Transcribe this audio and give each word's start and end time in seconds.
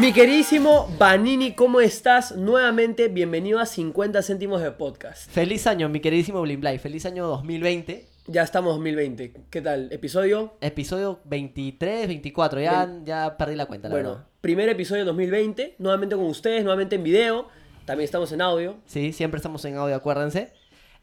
Mi 0.00 0.12
queridísimo 0.12 0.88
Vanini, 0.98 1.52
¿cómo 1.54 1.80
estás? 1.80 2.36
Nuevamente, 2.36 3.08
bienvenido 3.08 3.58
a 3.58 3.66
50 3.66 4.22
céntimos 4.22 4.60
de 4.60 4.70
podcast. 4.72 5.30
Feliz 5.30 5.66
año, 5.66 5.88
mi 5.88 6.00
queridísimo 6.00 6.42
Blimblay. 6.42 6.78
Feliz 6.78 7.06
año 7.06 7.26
2020. 7.26 8.06
Ya 8.26 8.42
estamos 8.42 8.74
2020. 8.74 9.32
¿Qué 9.48 9.62
tal? 9.62 9.90
¿Episodio? 9.92 10.54
Episodio 10.60 11.20
23, 11.24 12.08
24. 12.08 12.60
Ya, 12.60 12.88
ya 13.04 13.36
perdí 13.38 13.54
la 13.56 13.66
cuenta, 13.66 13.88
la 13.88 13.94
bueno, 13.94 14.08
verdad. 14.10 14.26
primer 14.42 14.68
episodio 14.68 15.04
2020. 15.06 15.76
Nuevamente 15.78 16.14
con 16.16 16.26
ustedes, 16.26 16.62
nuevamente 16.62 16.96
en 16.96 17.02
video. 17.02 17.48
También 17.86 18.04
estamos 18.04 18.30
en 18.32 18.42
audio. 18.42 18.76
Sí, 18.86 19.12
siempre 19.12 19.38
estamos 19.38 19.64
en 19.64 19.76
audio, 19.76 19.94
acuérdense. 19.94 20.52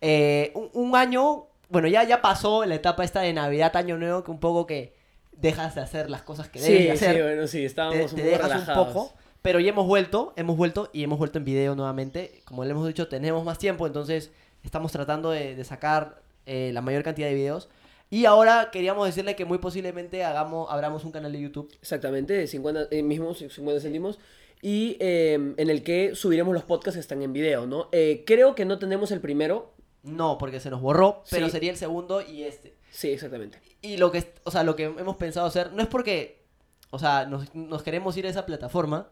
Eh, 0.02 0.52
un, 0.54 0.70
un 0.74 0.96
año, 0.96 1.48
bueno, 1.70 1.88
ya, 1.88 2.04
ya 2.04 2.22
pasó 2.22 2.64
la 2.66 2.76
etapa 2.76 3.04
esta 3.04 3.22
de 3.22 3.34
Navidad, 3.34 3.76
Año 3.76 3.98
Nuevo, 3.98 4.24
que 4.24 4.32
un 4.32 4.40
poco 4.40 4.68
que 4.68 4.94
dejas 5.38 5.76
de 5.76 5.82
hacer 5.82 6.10
las 6.10 6.22
cosas 6.22 6.50
que 6.50 6.60
debes 6.60 6.78
Sí, 6.78 6.84
de 6.86 6.92
hacer. 6.92 7.16
sí, 7.16 7.22
bueno, 7.22 7.48
sí, 7.48 7.66
estábamos 7.66 8.14
te, 8.14 8.22
te 8.22 8.28
dejas 8.28 8.50
relajados. 8.52 8.88
un 8.88 8.94
poco. 8.94 9.14
Pero 9.42 9.60
ya 9.60 9.70
hemos 9.70 9.86
vuelto, 9.88 10.34
hemos 10.38 10.56
vuelto 10.56 10.90
y 10.94 11.04
hemos 11.04 11.18
vuelto 11.20 11.38
en 11.38 11.46
video 11.46 11.76
nuevamente. 11.76 12.42
Como 12.46 12.64
le 12.64 12.72
hemos 12.72 12.88
dicho, 12.88 13.08
tenemos 13.10 13.44
más 13.44 13.58
tiempo, 13.58 13.86
entonces 13.88 14.32
estamos 14.64 14.92
tratando 14.94 15.32
de, 15.32 15.56
de 15.56 15.64
sacar 15.66 16.22
eh, 16.46 16.72
la 16.74 16.82
mayor 16.82 17.04
cantidad 17.04 17.28
de 17.28 17.34
videos. 17.34 17.70
Y 18.10 18.26
ahora 18.26 18.70
queríamos 18.72 19.06
decirle 19.08 19.36
que 19.36 19.44
muy 19.44 19.58
posiblemente 19.58 20.24
hagamos, 20.24 20.72
abramos 20.72 21.04
un 21.04 21.12
canal 21.12 21.32
de 21.34 21.42
YouTube. 21.42 21.74
Exactamente, 21.82 22.34
de 22.34 22.48
50, 22.48 22.88
eh, 22.92 23.04
mismos 23.04 23.40
50 23.40 23.82
céntimos. 23.82 24.20
Y 24.62 24.96
eh, 25.02 25.34
en 25.58 25.70
el 25.70 25.84
que 25.84 26.16
subiremos 26.16 26.54
los 26.54 26.64
podcasts 26.64 26.96
que 26.96 27.02
están 27.02 27.22
en 27.22 27.34
video, 27.34 27.66
¿no? 27.66 27.90
Eh, 27.92 28.24
creo 28.26 28.56
que 28.56 28.64
no 28.64 28.80
tenemos 28.80 29.12
el 29.12 29.20
primero. 29.20 29.74
No, 30.04 30.38
porque 30.38 30.60
se 30.62 30.70
nos 30.70 30.80
borró, 30.82 31.24
pero 31.30 31.48
Sí. 31.48 31.52
sería 31.52 31.72
el 31.72 31.78
segundo 31.78 32.22
y 32.22 32.44
este. 32.44 32.76
Sí, 32.96 33.10
exactamente. 33.10 33.60
Y 33.82 33.98
lo 33.98 34.12
que, 34.12 34.34
o 34.44 34.52
sea, 34.52 34.64
lo 34.64 34.76
que 34.76 34.84
hemos 34.86 35.18
pensado 35.18 35.48
hacer, 35.48 35.74
no 35.74 35.82
es 35.82 35.88
porque, 35.88 36.44
o 36.92 37.00
sea, 37.00 37.26
nos, 37.26 37.54
nos 37.56 37.82
queremos 37.82 38.16
ir 38.18 38.28
a 38.28 38.30
esa 38.30 38.46
plataforma, 38.46 39.10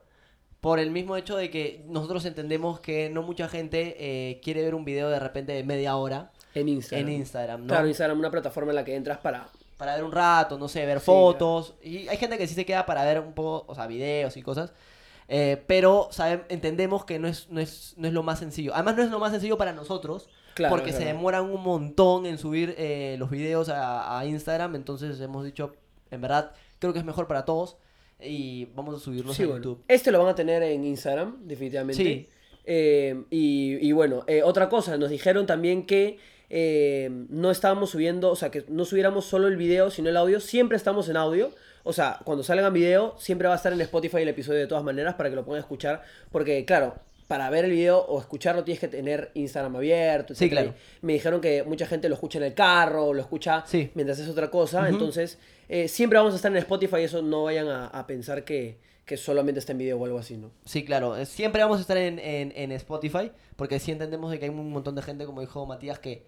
por 0.60 0.78
el 0.80 0.92
mismo 0.92 1.18
hecho 1.18 1.36
de 1.36 1.50
que 1.50 1.84
nosotros 1.88 2.24
entendemos 2.26 2.80
que 2.80 3.10
no 3.10 3.24
mucha 3.24 3.48
gente 3.50 3.96
eh, 3.98 4.40
quiere 4.44 4.62
ver 4.62 4.76
un 4.76 4.86
video 4.86 5.10
de 5.10 5.18
repente 5.20 5.54
de 5.54 5.64
media 5.64 5.96
hora 5.96 6.32
En 6.54 6.70
Instagram. 6.70 7.08
en 7.10 7.14
Instagram, 7.16 7.62
¿no? 7.62 7.68
Claro, 7.68 7.88
Instagram, 7.88 8.20
una 8.20 8.30
plataforma 8.30 8.72
en 8.72 8.76
la 8.76 8.86
que 8.86 8.96
entras 8.96 9.18
para... 9.18 9.50
Para 9.78 9.96
ver 9.96 10.04
un 10.04 10.12
rato, 10.12 10.60
no 10.60 10.68
sé, 10.68 10.86
ver 10.86 11.00
Sí, 11.00 11.06
fotos. 11.08 11.74
Y 11.82 12.08
hay 12.08 12.18
gente 12.18 12.38
que 12.38 12.46
sí 12.46 12.54
se 12.54 12.68
queda 12.68 12.86
para 12.86 13.04
ver 13.04 13.20
un 13.20 13.34
poco, 13.34 13.66
o 13.72 13.74
sea, 13.74 13.88
videos 13.88 14.38
y 14.38 14.44
cosas. 14.44 14.72
Eh, 15.28 15.64
pero 15.66 16.08
sabe- 16.12 16.44
entendemos 16.50 17.04
que 17.04 17.18
no 17.18 17.28
es, 17.28 17.50
no, 17.50 17.60
es, 17.60 17.96
no 17.98 18.08
es 18.08 18.14
lo 18.14 18.22
más 18.22 18.38
sencillo. 18.38 18.76
Además, 18.76 18.96
no 18.98 19.02
es 19.02 19.10
lo 19.10 19.18
más 19.20 19.32
sencillo 19.32 19.58
para 19.58 19.74
nosotros. 19.74 20.30
Claro, 20.54 20.76
porque 20.76 20.92
se 20.94 21.06
demoran 21.06 21.46
un 21.50 21.62
montón 21.64 22.26
en 22.26 22.38
subir 22.38 22.76
eh, 22.78 23.16
los 23.20 23.30
videos 23.30 23.70
a, 23.70 24.20
a 24.20 24.26
Instagram. 24.26 24.76
Entonces 24.76 25.20
hemos 25.22 25.46
dicho, 25.46 25.74
en 26.10 26.22
verdad, 26.22 26.52
creo 26.80 26.94
que 26.94 27.00
es 27.00 27.06
mejor 27.06 27.28
para 27.28 27.46
todos. 27.46 27.78
Y 28.20 28.66
vamos 28.76 28.96
a 28.96 29.00
subirlos 29.00 29.36
Sí, 29.36 29.44
a 29.44 29.48
bueno. 29.48 29.64
YouTube. 29.64 29.84
Este 29.88 30.12
lo 30.12 30.20
van 30.20 30.28
a 30.28 30.36
tener 30.36 30.62
en 30.64 30.84
Instagram, 30.84 31.40
definitivamente. 31.48 32.04
Sí. 32.04 32.30
Eh, 32.66 33.24
y, 33.32 33.78
y 33.88 33.92
bueno, 33.94 34.24
eh, 34.28 34.44
otra 34.44 34.70
cosa, 34.70 34.96
nos 34.98 35.10
dijeron 35.10 35.48
también 35.48 35.88
que 35.88 36.20
eh, 36.50 37.10
no 37.30 37.50
estábamos 37.50 37.90
subiendo, 37.90 38.30
o 38.30 38.36
sea, 38.36 38.52
que 38.52 38.66
no 38.68 38.86
subiéramos 38.86 39.26
solo 39.26 39.48
el 39.48 39.58
video, 39.58 39.90
sino 39.90 40.10
el 40.10 40.18
audio. 40.18 40.40
Siempre 40.40 40.78
estamos 40.78 41.10
en 41.10 41.18
audio. 41.18 41.52
O 41.84 41.94
sea, 41.94 42.20
cuando 42.24 42.44
salga 42.44 42.70
video, 42.70 43.16
siempre 43.18 43.48
va 43.48 43.56
a 43.56 43.58
estar 43.58 43.74
en 43.74 43.82
Spotify 43.82 44.18
el 44.18 44.28
episodio 44.28 44.60
de 44.60 44.68
todas 44.68 44.84
maneras 44.84 45.16
para 45.16 45.32
que 45.32 45.36
lo 45.36 45.44
puedan 45.44 45.62
escuchar. 45.62 46.04
Porque, 46.32 46.64
claro, 46.66 46.94
para 47.32 47.50
ver 47.50 47.64
el 47.64 47.72
video 47.72 47.98
o 47.98 48.20
escucharlo 48.20 48.66
tienes 48.66 48.82
que 48.82 48.90
tener 48.90 49.32
Instagram 49.36 49.78
abierto. 49.78 50.36
Sí, 50.36 50.50
claro. 50.50 50.74
Me 51.02 51.14
dijeron 51.14 51.40
que 51.40 51.64
mucha 51.64 51.86
gente 51.86 52.10
lo 52.10 52.16
escucha 52.16 52.40
en 52.40 52.44
el 52.44 52.54
carro, 52.54 53.06
o 53.06 53.14
lo 53.14 53.22
escucha 53.22 53.64
Sí. 53.66 53.90
mientras 53.96 54.20
es 54.20 54.28
otra 54.28 54.52
cosa. 54.52 54.90
Entonces, 54.90 55.40
eh, 55.70 55.88
siempre 55.88 56.18
vamos 56.20 56.34
a 56.34 56.36
estar 56.36 56.52
en 56.52 56.58
Spotify. 56.58 56.98
Eso 57.04 57.22
no 57.22 57.44
vayan 57.46 57.70
a, 57.70 57.88
a 57.88 58.06
pensar 58.06 58.44
que, 58.44 58.80
que 59.06 59.16
solamente 59.16 59.60
está 59.60 59.72
en 59.72 59.78
video 59.78 59.98
o 59.98 60.04
algo 60.04 60.20
así, 60.20 60.36
¿no? 60.36 60.52
Sí, 60.66 60.84
claro. 60.84 61.16
eh, 61.16 61.26
Siempre 61.26 61.62
vamos 61.64 61.78
a 61.78 61.82
estar 61.82 61.96
en, 61.96 62.20
en- 62.20 62.52
en 62.54 62.74
Spotify. 62.74 63.32
Porque 63.56 63.80
sí 63.80 63.94
entendemos 63.94 64.30
de 64.30 64.38
que 64.38 64.46
hay 64.46 64.52
un 64.52 64.70
montón 64.70 64.96
de 64.96 65.02
gente, 65.02 65.26
como 65.26 65.40
dijo 65.40 65.66
Matías, 65.66 66.00
que 66.00 66.24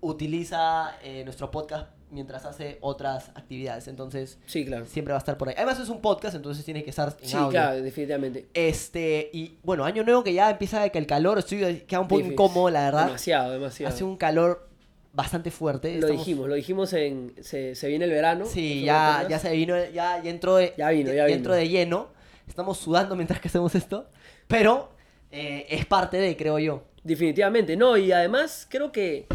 utiliza 0.00 0.96
eh, 1.04 1.22
nuestro 1.24 1.50
podcast 1.52 1.90
mientras 2.14 2.46
hace 2.46 2.78
otras 2.80 3.28
actividades. 3.34 3.88
Entonces, 3.88 4.38
Sí, 4.46 4.64
claro. 4.64 4.86
siempre 4.86 5.12
va 5.12 5.18
a 5.18 5.18
estar 5.18 5.36
por 5.36 5.48
ahí. 5.48 5.54
Además, 5.56 5.78
es 5.80 5.88
un 5.90 6.00
podcast, 6.00 6.34
entonces 6.34 6.64
tiene 6.64 6.82
que 6.82 6.90
estar 6.90 7.14
en 7.20 7.28
Sí, 7.28 7.36
audio. 7.36 7.50
claro, 7.50 7.82
definitivamente. 7.82 8.46
Este, 8.54 9.28
y 9.32 9.58
bueno, 9.62 9.84
año 9.84 10.02
nuevo 10.04 10.24
que 10.24 10.32
ya 10.32 10.48
empieza 10.50 10.88
que 10.88 10.98
el 10.98 11.06
calor, 11.06 11.38
estoy 11.38 11.80
queda 11.86 12.00
un 12.00 12.08
poco 12.08 12.18
Difícil. 12.18 12.32
incómodo, 12.32 12.70
la 12.70 12.84
verdad. 12.84 13.06
Demasiado, 13.06 13.52
demasiado. 13.52 13.92
Hace 13.94 14.04
un 14.04 14.16
calor 14.16 14.68
bastante 15.12 15.50
fuerte. 15.50 15.90
Lo 15.94 16.06
estamos- 16.06 16.18
dijimos, 16.24 16.48
lo 16.48 16.54
dijimos 16.54 16.92
en. 16.94 17.34
Se, 17.42 17.74
se 17.74 17.88
viene 17.88 18.04
el 18.06 18.10
verano. 18.10 18.46
Sí, 18.46 18.82
ya, 18.84 19.18
¿Recuerdas? 19.20 19.42
ya 19.42 19.48
se 19.50 19.54
vino, 19.56 19.76
ya, 19.92 20.22
ya 20.22 20.30
entró 20.30 20.56
de, 20.56 20.72
Ya 20.78 20.90
vino, 20.90 21.12
ya 21.12 21.26
vino. 21.26 21.52
de 21.52 21.68
lleno. 21.68 22.08
Estamos 22.48 22.78
sudando 22.78 23.14
mientras 23.16 23.40
que 23.40 23.48
hacemos 23.48 23.74
esto. 23.74 24.06
Pero 24.48 24.90
eh, 25.30 25.66
es 25.70 25.86
parte 25.86 26.16
de, 26.16 26.36
creo 26.36 26.58
yo. 26.58 26.82
Definitivamente, 27.02 27.76
no, 27.76 27.96
y 27.96 28.12
además 28.12 28.66
creo 28.70 28.90
que 28.90 29.26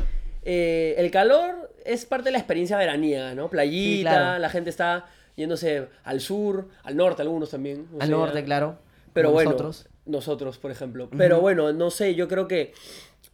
eh, 0.43 0.95
el 0.97 1.11
calor 1.11 1.68
es 1.85 2.05
parte 2.05 2.25
de 2.25 2.31
la 2.31 2.37
experiencia 2.39 2.77
veraniega, 2.77 3.33
¿no? 3.35 3.49
Playita, 3.49 4.11
Sí, 4.11 4.15
claro. 4.17 4.39
la 4.39 4.49
gente 4.49 4.69
está 4.69 5.05
yéndose 5.35 5.87
al 6.03 6.19
sur, 6.21 6.69
al 6.83 6.95
norte, 6.97 7.21
algunos 7.21 7.49
también. 7.49 7.87
Al 7.99 8.11
norte, 8.11 8.43
claro. 8.43 8.77
Pero 9.13 9.31
bueno, 9.31 9.51
nosotros. 9.51 9.87
nosotros, 10.05 10.57
por 10.57 10.71
ejemplo. 10.71 11.09
Pero 11.17 11.41
bueno, 11.41 11.71
no 11.73 11.89
sé, 11.89 12.15
yo 12.15 12.27
creo 12.27 12.47
que 12.47 12.73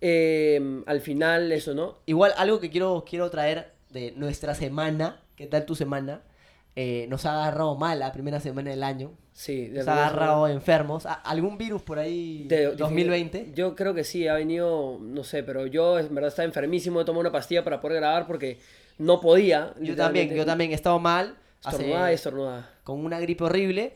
eh, 0.02 0.82
al 0.86 1.02
final 1.02 1.52
eso, 1.52 1.74
¿no? 1.74 1.98
Igual 2.06 2.34
algo 2.38 2.60
que 2.60 2.70
quiero, 2.70 3.04
quiero 3.08 3.30
traer 3.30 3.74
de 3.90 4.12
nuestra 4.16 4.56
semana. 4.56 5.22
¿Qué 5.36 5.48
tal 5.48 5.66
tu 5.66 5.76
semana? 5.76 6.22
Eh, 6.76 7.08
nos 7.10 7.26
ha 7.26 7.34
agarrado 7.44 7.76
mal 7.76 8.00
la 8.00 8.12
primera 8.12 8.40
semana 8.40 8.70
del 8.70 8.84
año. 8.84 9.12
Sí, 9.38 9.68
de 9.68 9.80
Nos 9.80 9.88
ha 9.90 10.08
agarrado 10.08 10.48
enfermos. 10.48 11.06
¿Algún 11.06 11.58
virus 11.58 11.82
por 11.82 12.00
ahí? 12.00 12.46
De- 12.48 12.70
de- 12.70 12.76
2020. 12.78 13.52
Yo 13.54 13.76
creo 13.76 13.94
que 13.94 14.06
sí, 14.06 14.30
ha 14.30 14.34
venido, 14.36 14.98
no 15.02 15.26
sé, 15.26 15.44
pero 15.44 15.66
yo 15.68 16.00
en 16.00 16.16
verdad 16.16 16.30
estaba 16.30 16.46
enfermísimo, 16.46 17.02
he 17.02 17.06
tomado 17.06 17.20
una 17.20 17.34
pastilla 17.34 17.62
para 17.62 17.82
poder 17.82 17.98
grabar 17.98 18.28
porque 18.28 18.60
no 18.98 19.20
podía. 19.20 19.74
Yo 19.82 19.94
también, 19.98 20.34
yo 20.34 20.46
también 20.46 20.72
he 20.72 20.74
estado 20.76 21.00
mal. 21.00 21.36
Estornudada 21.66 22.12
y 22.12 22.16
estornudada. 22.16 22.70
con 22.86 23.04
una 23.04 23.20
gripe 23.20 23.44
horrible. 23.44 23.94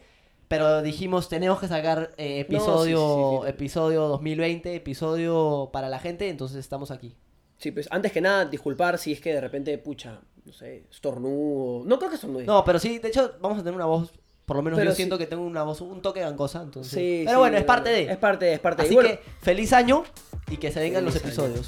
Pero 0.49 0.81
dijimos, 0.81 1.29
tenemos 1.29 1.59
que 1.59 1.67
sacar 1.67 2.11
eh, 2.17 2.45
No, 2.49 2.57
episodio, 2.57 2.97
sí, 2.97 3.37
sí, 3.39 3.43
sí. 3.45 3.49
episodio 3.51 4.07
2020, 4.09 4.75
episodio 4.75 5.69
para 5.71 5.87
la 5.89 5.99
gente, 5.99 6.27
entonces 6.27 6.57
estamos 6.57 6.91
aquí. 6.91 7.15
Sí, 7.57 7.71
pues 7.71 7.87
antes 7.91 8.11
que 8.11 8.19
nada, 8.19 8.45
disculpar 8.45 8.97
si 8.97 9.13
es 9.13 9.21
que 9.21 9.31
de 9.33 9.39
repente, 9.41 9.77
pucha, 9.77 10.19
no 10.43 10.51
sé, 10.51 10.85
estornudo. 10.91 11.85
No 11.85 11.97
creo 11.97 12.09
que 12.09 12.15
estornude. 12.15 12.45
No, 12.45 12.65
pero 12.65 12.79
sí, 12.79 12.97
de 12.99 13.07
hecho, 13.09 13.35
vamos 13.39 13.59
a 13.59 13.61
tener 13.61 13.75
una 13.75 13.85
voz, 13.85 14.11
por 14.49 14.57
lo 14.57 14.63
menos 14.63 14.79
Pero 14.79 14.89
yo 14.89 14.95
sí. 14.95 14.97
siento 14.97 15.19
que 15.19 15.27
tengo 15.27 15.43
una 15.43 15.61
voz, 15.61 15.79
un 15.79 16.01
toque 16.01 16.21
gangosa, 16.21 16.63
entonces. 16.63 16.91
Sí, 16.91 17.21
pero 17.23 17.37
sí, 17.37 17.37
bueno, 17.37 17.57
es 17.59 17.63
parte 17.65 17.91
de. 17.91 18.11
Es 18.11 18.17
parte 18.17 18.45
de, 18.45 18.53
es 18.53 18.59
parte 18.59 18.81
de. 18.81 18.87
Así 18.87 18.95
bueno, 18.95 19.09
que, 19.11 19.19
feliz 19.41 19.73
año 19.73 20.03
y 20.49 20.57
que 20.57 20.71
se 20.71 20.79
vengan 20.79 21.05
los 21.05 21.13
Feliz 21.13 21.37
año. 21.37 21.49
episodios. 21.49 21.67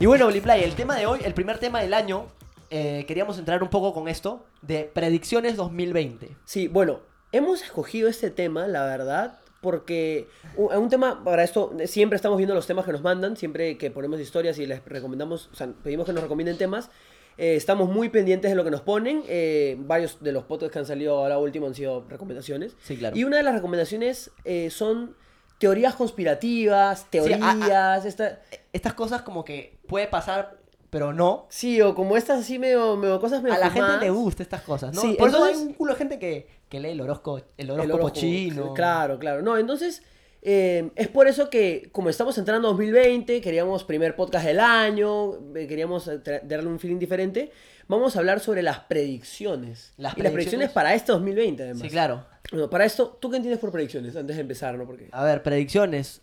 Y 0.00 0.06
bueno, 0.06 0.26
Bliplay, 0.26 0.64
el 0.64 0.74
tema 0.74 0.96
de 0.96 1.06
hoy, 1.06 1.20
el 1.24 1.34
primer 1.34 1.58
tema 1.58 1.82
del 1.82 1.94
año, 1.94 2.26
eh, 2.68 3.04
queríamos 3.06 3.38
entrar 3.38 3.62
un 3.62 3.68
poco 3.70 3.94
con 3.94 4.08
esto 4.08 4.44
de 4.60 4.90
predicciones 4.92 5.54
2020. 5.54 6.30
Sí, 6.44 6.66
bueno, 6.66 6.98
hemos 7.30 7.62
escogido 7.62 8.08
este 8.08 8.30
tema, 8.30 8.66
la 8.66 8.86
verdad, 8.86 9.38
porque 9.60 10.26
un, 10.56 10.74
un 10.74 10.88
tema, 10.88 11.22
para 11.22 11.44
esto, 11.44 11.72
siempre 11.86 12.16
estamos 12.16 12.38
viendo 12.38 12.56
los 12.56 12.66
temas 12.66 12.86
que 12.86 12.90
nos 12.90 13.02
mandan, 13.02 13.36
siempre 13.36 13.78
que 13.78 13.92
ponemos 13.92 14.18
historias 14.18 14.58
y 14.58 14.66
les 14.66 14.84
recomendamos, 14.84 15.48
o 15.52 15.54
sea, 15.54 15.68
pedimos 15.84 16.06
que 16.06 16.12
nos 16.12 16.24
recomienden 16.24 16.58
temas. 16.58 16.90
Eh, 17.38 17.56
estamos 17.56 17.88
muy 17.88 18.08
pendientes 18.08 18.50
de 18.50 18.54
lo 18.56 18.64
que 18.64 18.70
nos 18.70 18.80
ponen. 18.82 19.22
eh, 19.28 19.76
varios 19.80 20.22
de 20.22 20.32
los 20.32 20.44
podcasts 20.44 20.72
que 20.72 20.78
han 20.80 20.86
salido 20.86 21.16
ahora 21.18 21.38
último 21.38 21.66
han 21.66 21.74
sido 21.74 22.04
recomendaciones. 22.08 22.76
Sí, 22.82 22.96
claro. 22.96 23.16
Y 23.16 23.24
una 23.24 23.36
de 23.38 23.42
las 23.42 23.54
recomendaciones 23.54 24.30
eh, 24.44 24.70
son 24.70 25.16
teorías 25.58 25.94
conspirativas, 25.94 27.06
teorías, 27.10 27.40
a- 27.42 27.96
esta- 28.04 28.40
Estas 28.72 28.94
cosas 28.94 29.22
como 29.22 29.44
que 29.44 29.78
puede 29.86 30.06
pasar, 30.08 30.58
pero 30.90 31.12
no. 31.12 31.46
Sí, 31.48 31.80
o 31.80 31.94
como 31.94 32.16
estas 32.16 32.40
así 32.40 32.58
medio, 32.58 32.96
medio 32.96 33.20
cosas 33.20 33.42
medio 33.42 33.54
A 33.54 33.58
la 33.58 33.70
gente 33.70 33.98
le 34.00 34.10
gusta 34.10 34.42
estas 34.42 34.62
cosas, 34.62 34.94
¿no? 34.94 35.00
Sí, 35.00 35.14
Por 35.18 35.28
eso 35.28 35.38
entonces- 35.38 35.58
hay 35.62 35.66
un 35.68 35.74
culo 35.74 35.92
de 35.92 35.98
gente 35.98 36.18
que, 36.18 36.46
que 36.68 36.80
lee 36.80 36.90
el 36.90 37.00
horóscopo, 37.00 37.44
el 37.56 37.70
horóscopo, 37.70 38.10
chino. 38.10 38.74
Claro, 38.74 39.18
claro. 39.18 39.42
No, 39.42 39.56
entonces, 39.58 40.02
eh, 40.46 40.90
es 40.94 41.08
por 41.08 41.26
eso 41.26 41.48
que, 41.48 41.88
como 41.90 42.10
estamos 42.10 42.36
entrando 42.36 42.68
a 42.68 42.70
2020, 42.72 43.40
queríamos 43.40 43.82
primer 43.82 44.14
podcast 44.14 44.44
del 44.44 44.60
año, 44.60 45.54
eh, 45.56 45.66
queríamos 45.66 46.06
eh, 46.06 46.20
darle 46.44 46.68
un 46.68 46.78
feeling 46.78 46.98
diferente. 46.98 47.50
Vamos 47.88 48.14
a 48.14 48.18
hablar 48.18 48.40
sobre 48.40 48.62
las 48.62 48.80
predicciones. 48.80 49.94
Las 49.96 50.18
y 50.18 50.20
las 50.20 50.32
predicciones 50.32 50.70
para 50.70 50.94
este 50.94 51.12
2020, 51.12 51.62
además. 51.62 51.80
Sí, 51.80 51.88
claro. 51.88 52.26
Bueno, 52.50 52.68
para 52.68 52.84
esto, 52.84 53.16
¿tú 53.18 53.30
qué 53.30 53.36
entiendes 53.36 53.58
por 53.58 53.72
predicciones? 53.72 54.14
Antes 54.16 54.36
de 54.36 54.42
empezar, 54.42 54.76
¿no? 54.76 54.86
Porque... 54.86 55.08
A 55.12 55.24
ver, 55.24 55.42
predicciones. 55.42 56.20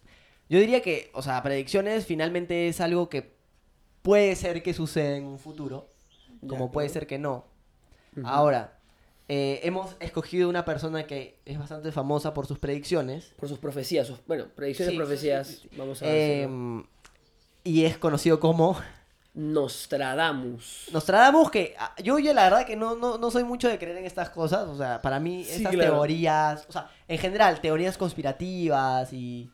Yo 0.49 0.59
diría 0.59 0.81
que, 0.81 1.09
o 1.13 1.23
sea, 1.23 1.41
predicciones 1.41 2.05
finalmente 2.05 2.67
es 2.67 2.79
algo 2.79 3.09
que 3.09 3.33
puede 4.03 4.35
ser 4.35 4.61
que 4.61 4.75
suceda 4.75 5.15
en 5.15 5.25
un 5.25 5.39
futuro, 5.39 5.89
como 6.47 6.67
Ya, 6.67 6.71
puede 6.71 6.89
ser 6.89 7.07
que 7.07 7.17
no. 7.17 7.47
Ahora, 8.23 8.80
eh, 9.33 9.61
hemos 9.63 9.95
escogido 10.01 10.49
una 10.49 10.65
persona 10.65 11.07
que 11.07 11.39
es 11.45 11.57
bastante 11.57 11.93
famosa 11.93 12.33
por 12.33 12.47
sus 12.47 12.59
predicciones. 12.59 13.33
Por 13.37 13.47
sus 13.47 13.59
profecías, 13.59 14.07
sus- 14.07 14.19
bueno, 14.27 14.47
predicciones, 14.53 14.91
Sí, 14.91 14.97
profecías. 14.97 15.47
sí, 15.47 15.53
sí, 15.55 15.69
sí. 15.71 15.77
Vamos 15.77 16.01
a 16.01 16.05
ver. 16.05 16.43
em, 16.43 16.83
y 17.63 17.85
es 17.85 17.97
conocido 17.97 18.41
como 18.41 18.77
Nostradamus. 19.33 20.89
Nostradamus 20.91 21.49
que 21.49 21.75
ah, 21.79 21.95
yo, 22.03 22.19
la 22.19 22.43
verdad 22.43 22.65
que 22.65 22.75
no, 22.75 22.97
no, 22.97 23.17
no 23.17 23.31
soy 23.31 23.45
mucho 23.45 23.69
de 23.69 23.77
creer 23.79 23.95
en 23.97 24.05
estas 24.05 24.29
cosas, 24.31 24.67
o 24.67 24.75
sea, 24.77 25.01
para 25.01 25.19
mí 25.21 25.45
estas 25.47 25.71
claro. 25.73 25.93
teorías, 25.93 26.65
o 26.67 26.71
sea, 26.73 26.89
en 27.07 27.17
general, 27.17 27.61
teorías 27.61 27.97
conspirativas 27.97 29.13
y, 29.13 29.49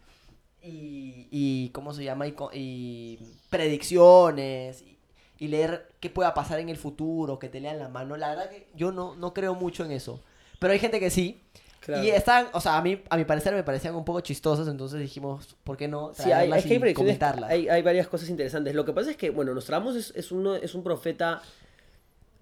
y, 0.63 1.27
y 1.29 1.69
¿cómo 1.69 1.93
se 1.93 2.03
llama? 2.03 2.25
Y, 2.53 3.19
predicciones 3.51 4.81
y, 4.81 4.96
y 5.39 5.47
leer 5.47 5.89
qué 5.99 6.09
pueda 6.09 6.33
pasar 6.33 6.59
en 6.59 6.69
el 6.69 6.77
futuro, 6.77 7.37
que 7.39 7.49
te 7.49 7.59
lean 7.59 7.79
la 7.79 7.89
mano, 7.89 8.17
la 8.17 8.29
verdad 8.29 8.49
que 8.49 8.67
yo 8.75 8.91
no, 8.91 9.15
no 9.15 9.33
creo 9.33 9.53
mucho 9.55 9.83
en 9.85 9.91
eso, 9.91 10.21
pero 10.59 10.73
hay 10.73 10.79
gente 10.79 10.99
que 10.99 11.09
sí. 11.09 11.41
Claro. 11.79 12.03
Y 12.03 12.09
están, 12.09 12.47
o 12.51 12.59
sea, 12.59 12.75
a 12.77 12.81
mí, 12.81 13.01
a 13.09 13.15
mi 13.15 13.23
parecer 13.23 13.53
me 13.53 13.63
parecían 13.63 13.95
un 13.95 14.03
poco 14.03 14.19
chistosas, 14.19 14.67
entonces 14.67 14.99
dijimos, 14.99 15.55
¿por 15.63 15.77
qué 15.77 15.87
no 15.87 16.11
Sí, 16.13 16.23
hay, 16.23 16.29
traerlas 16.49 16.59
es 16.59 16.65
que 16.65 16.83
hay 16.85 16.91
y 16.91 16.93
comentarlas? 16.93 17.49
hay, 17.49 17.69
hay 17.69 17.81
varias 17.81 18.07
cosas 18.07 18.27
interesantes. 18.29 18.75
Lo 18.75 18.83
que 18.83 18.91
pasa 18.91 19.11
es 19.11 19.15
que, 19.15 19.29
bueno, 19.29 19.53
Nostradamus 19.53 19.95
es, 19.95 20.13
es, 20.15 20.31
uno, 20.33 20.55
es 20.55 20.75
un 20.75 20.83
profeta 20.83 21.41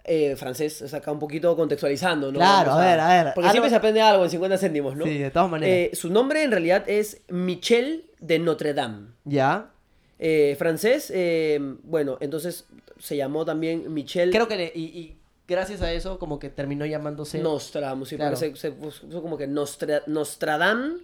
eh, 0.04 0.36
francés, 0.36 0.82
o 0.84 0.88
sea, 0.88 1.00
acá 1.00 1.12
un 1.12 1.20
poquito 1.20 1.56
contextualizando, 1.56 2.32
¿no? 2.32 2.40
Claro, 2.40 2.72
Vamos 2.72 2.84
a 2.86 2.88
ver, 2.88 3.00
a 3.00 3.08
ver, 3.24 3.34
Porque 3.34 3.48
algo- 3.48 3.52
siempre 3.52 3.70
se 3.70 3.76
aprende 3.76 4.02
algo 4.02 4.24
en 4.24 4.30
50 4.30 4.58
céntimos, 4.58 4.96
¿no? 4.96 5.06
Sí, 5.06 5.18
de 5.18 5.32
todas 5.32 5.50
maneras. 5.50 5.76
Eh, 5.76 5.96
su 5.96 6.10
nombre 6.10 6.44
en 6.44 6.52
realidad 6.52 6.84
es 6.88 7.22
Michel 7.30 8.06
de 8.20 8.40
Notre 8.40 8.74
Dame. 8.74 9.08
¿Ya? 9.26 9.72
Eh, 10.20 10.56
francés, 10.58 11.12
eh, 11.14 11.60
bueno, 11.84 12.18
entonces 12.22 12.66
se 13.00 13.18
llamó 13.18 13.44
también 13.44 13.94
Michel 13.94 14.32
Creo 14.32 14.48
que 14.48 14.56
le- 14.56 14.72
y, 14.74 14.84
y 14.84 15.18
gracias 15.48 15.82
a 15.82 15.92
eso 15.92 16.18
como 16.20 16.40
que 16.40 16.50
terminó 16.50 16.86
llamándose 16.86 17.40
Nostradamus, 17.40 18.10
sí, 18.10 18.16
Claro. 18.16 18.36
se, 18.38 18.56
se 18.56 18.72
puso 18.72 19.22
como 19.22 19.38
que 19.38 19.46
Nostra, 19.48 20.04
Nostradam 20.08 21.00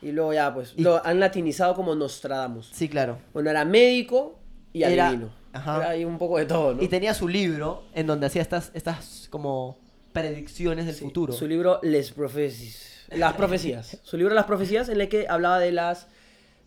y 0.00 0.12
luego 0.12 0.32
ya, 0.32 0.52
pues, 0.54 0.72
Y- 0.76 0.82
lo 0.82 1.04
han 1.04 1.20
latinizado 1.20 1.74
como 1.74 1.94
Nostradamus. 1.94 2.70
Sí, 2.72 2.88
claro. 2.88 3.18
Bueno, 3.34 3.50
era 3.50 3.64
médico 3.66 4.38
y 4.72 4.82
Era- 4.82 5.08
adivino. 5.08 5.30
ajá. 5.52 5.76
Era 5.76 5.88
ahí 5.90 6.04
un 6.06 6.16
poco 6.18 6.38
de 6.38 6.46
todo, 6.46 6.74
¿no? 6.74 6.82
Y 6.82 6.88
tenía 6.88 7.12
su 7.14 7.28
libro 7.28 7.84
en 7.94 8.06
donde 8.06 8.26
hacía 8.26 8.40
estas 8.42 8.70
estas 8.74 9.28
como 9.30 9.78
predicciones 10.14 10.86
del 10.86 10.94
Sí, 10.94 11.04
futuro. 11.04 11.32
Su 11.34 11.46
libro 11.46 11.80
Les. 11.82 12.14
Las 13.10 13.34
profecías. 13.34 13.98
su 14.02 14.16
libro 14.16 14.34
Las 14.34 14.46
Profecías 14.46 14.88
en 14.88 15.00
el 15.00 15.08
que 15.08 15.26
hablaba 15.28 15.58
de 15.58 15.72
las... 15.72 16.06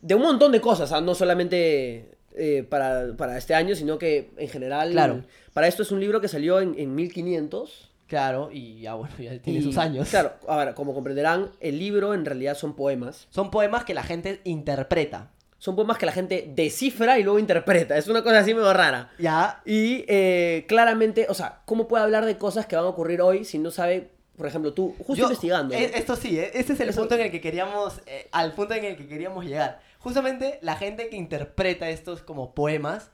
De 0.02 0.14
un 0.14 0.22
montón 0.22 0.52
de 0.52 0.60
cosas, 0.60 0.92
¿ah? 0.92 1.00
no 1.00 1.14
solamente 1.14 2.12
eh, 2.36 2.62
para, 2.68 3.16
para 3.16 3.36
este 3.38 3.54
año, 3.54 3.74
sino 3.74 3.98
que 3.98 4.30
en 4.36 4.48
general... 4.48 4.92
Claro. 4.92 5.24
Para 5.52 5.66
esto 5.66 5.82
es 5.82 5.90
un 5.90 5.98
libro 6.00 6.20
que 6.20 6.28
salió 6.28 6.60
en, 6.60 6.74
en 6.78 6.94
1500. 6.94 7.90
Claro, 8.06 8.50
y 8.52 8.80
ya 8.80 8.94
bueno, 8.94 9.14
ya 9.18 9.38
tiene 9.40 9.58
y, 9.58 9.62
sus 9.62 9.76
años. 9.76 10.08
Claro, 10.08 10.32
ahora, 10.46 10.74
como 10.74 10.94
comprenderán, 10.94 11.50
el 11.60 11.78
libro 11.78 12.14
en 12.14 12.24
realidad 12.24 12.56
son 12.56 12.74
poemas. 12.74 13.26
Son 13.30 13.50
poemas 13.50 13.84
que 13.84 13.92
la 13.92 14.02
gente 14.02 14.40
interpreta. 14.44 15.30
Son 15.58 15.74
poemas 15.74 15.98
que 15.98 16.06
la 16.06 16.12
gente 16.12 16.48
descifra 16.54 17.18
y 17.18 17.24
luego 17.24 17.40
interpreta. 17.40 17.98
Es 17.98 18.06
una 18.06 18.22
cosa 18.22 18.38
así 18.38 18.54
medio 18.54 18.72
rara. 18.72 19.10
Ya. 19.18 19.60
Y 19.66 20.04
eh, 20.06 20.64
claramente, 20.68 21.26
o 21.28 21.34
sea, 21.34 21.62
¿cómo 21.64 21.88
puede 21.88 22.04
hablar 22.04 22.24
de 22.24 22.38
cosas 22.38 22.66
que 22.66 22.76
van 22.76 22.84
a 22.84 22.88
ocurrir 22.88 23.20
hoy 23.20 23.44
si 23.44 23.58
no 23.58 23.72
sabe, 23.72 24.10
por 24.36 24.46
ejemplo, 24.46 24.72
tú, 24.72 24.94
justo 24.98 25.14
Yo- 25.16 25.24
investigando? 25.24 25.74
¿no? 25.74 25.80
eh, 25.80 25.90
Esto 25.96 26.14
sí, 26.14 26.38
eh, 26.38 26.52
este 26.54 26.74
es 26.74 26.80
el 26.80 26.90
Eso- 26.90 27.00
punto 27.00 27.16
en 27.16 27.22
el 27.22 27.30
que 27.32 27.40
queríamos, 27.40 28.00
eh, 28.06 28.28
al 28.30 28.52
punto 28.52 28.74
en 28.74 28.84
el 28.84 28.96
que 28.96 29.08
queríamos 29.08 29.44
llegar. 29.44 29.80
Justamente 29.98 30.58
la 30.62 30.76
gente 30.76 31.08
que 31.08 31.16
interpreta 31.16 31.88
estos 31.90 32.22
como 32.22 32.54
poemas, 32.54 33.10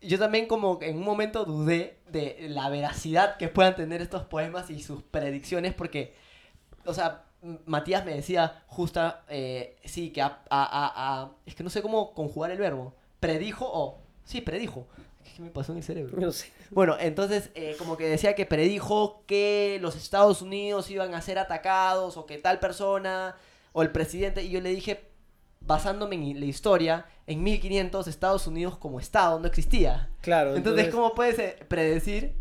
yo 0.00 0.18
también 0.18 0.46
como 0.46 0.78
en 0.82 0.96
un 0.98 1.04
momento 1.04 1.44
dudé 1.44 1.98
de 2.08 2.46
la 2.50 2.68
veracidad 2.68 3.36
que 3.36 3.48
puedan 3.48 3.74
tener 3.74 4.00
estos 4.02 4.24
poemas 4.24 4.70
y 4.70 4.82
sus 4.82 5.02
predicciones, 5.02 5.74
porque, 5.74 6.14
o 6.84 6.94
sea, 6.94 7.24
Matías 7.66 8.04
me 8.04 8.14
decía 8.14 8.62
justa, 8.66 9.24
eh, 9.28 9.76
sí, 9.84 10.10
que 10.10 10.20
a, 10.22 10.40
a- 10.50 10.64
a- 10.64 11.22
a- 11.22 11.30
es 11.46 11.54
que 11.54 11.62
no 11.64 11.70
sé 11.70 11.82
cómo 11.82 12.12
conjugar 12.12 12.50
el 12.50 12.58
verbo, 12.58 12.94
predijo 13.20 13.66
o, 13.70 13.98
sí, 14.24 14.40
predijo. 14.40 14.86
¿Qué 15.36 15.42
me 15.42 15.50
pasó 15.50 15.72
en 15.72 15.78
el 15.78 15.84
cerebro? 15.84 16.18
No 16.20 16.32
sé. 16.32 16.50
Bueno, 16.70 16.96
entonces 16.98 17.50
eh, 17.54 17.76
como 17.78 17.96
que 17.96 18.08
decía 18.08 18.34
que 18.34 18.46
predijo 18.46 19.22
que 19.26 19.78
los 19.80 19.94
Estados 19.94 20.42
Unidos 20.42 20.90
iban 20.90 21.14
a 21.14 21.20
ser 21.22 21.38
atacados 21.38 22.16
o 22.16 22.26
que 22.26 22.38
tal 22.38 22.58
persona 22.60 23.36
o 23.72 23.82
el 23.82 23.92
presidente 23.92 24.42
y 24.42 24.50
yo 24.50 24.60
le 24.60 24.70
dije, 24.70 25.07
basándome 25.68 26.16
en 26.16 26.40
la 26.40 26.46
historia, 26.46 27.06
en 27.28 27.44
1500 27.44 28.08
Estados 28.08 28.46
Unidos 28.48 28.76
como 28.78 28.98
Estado 28.98 29.38
no 29.38 29.46
existía. 29.46 30.08
Claro. 30.22 30.56
Entonces, 30.56 30.88
¿cómo 30.88 31.14
puedes 31.14 31.38
eh, 31.38 31.56
predecir 31.68 32.32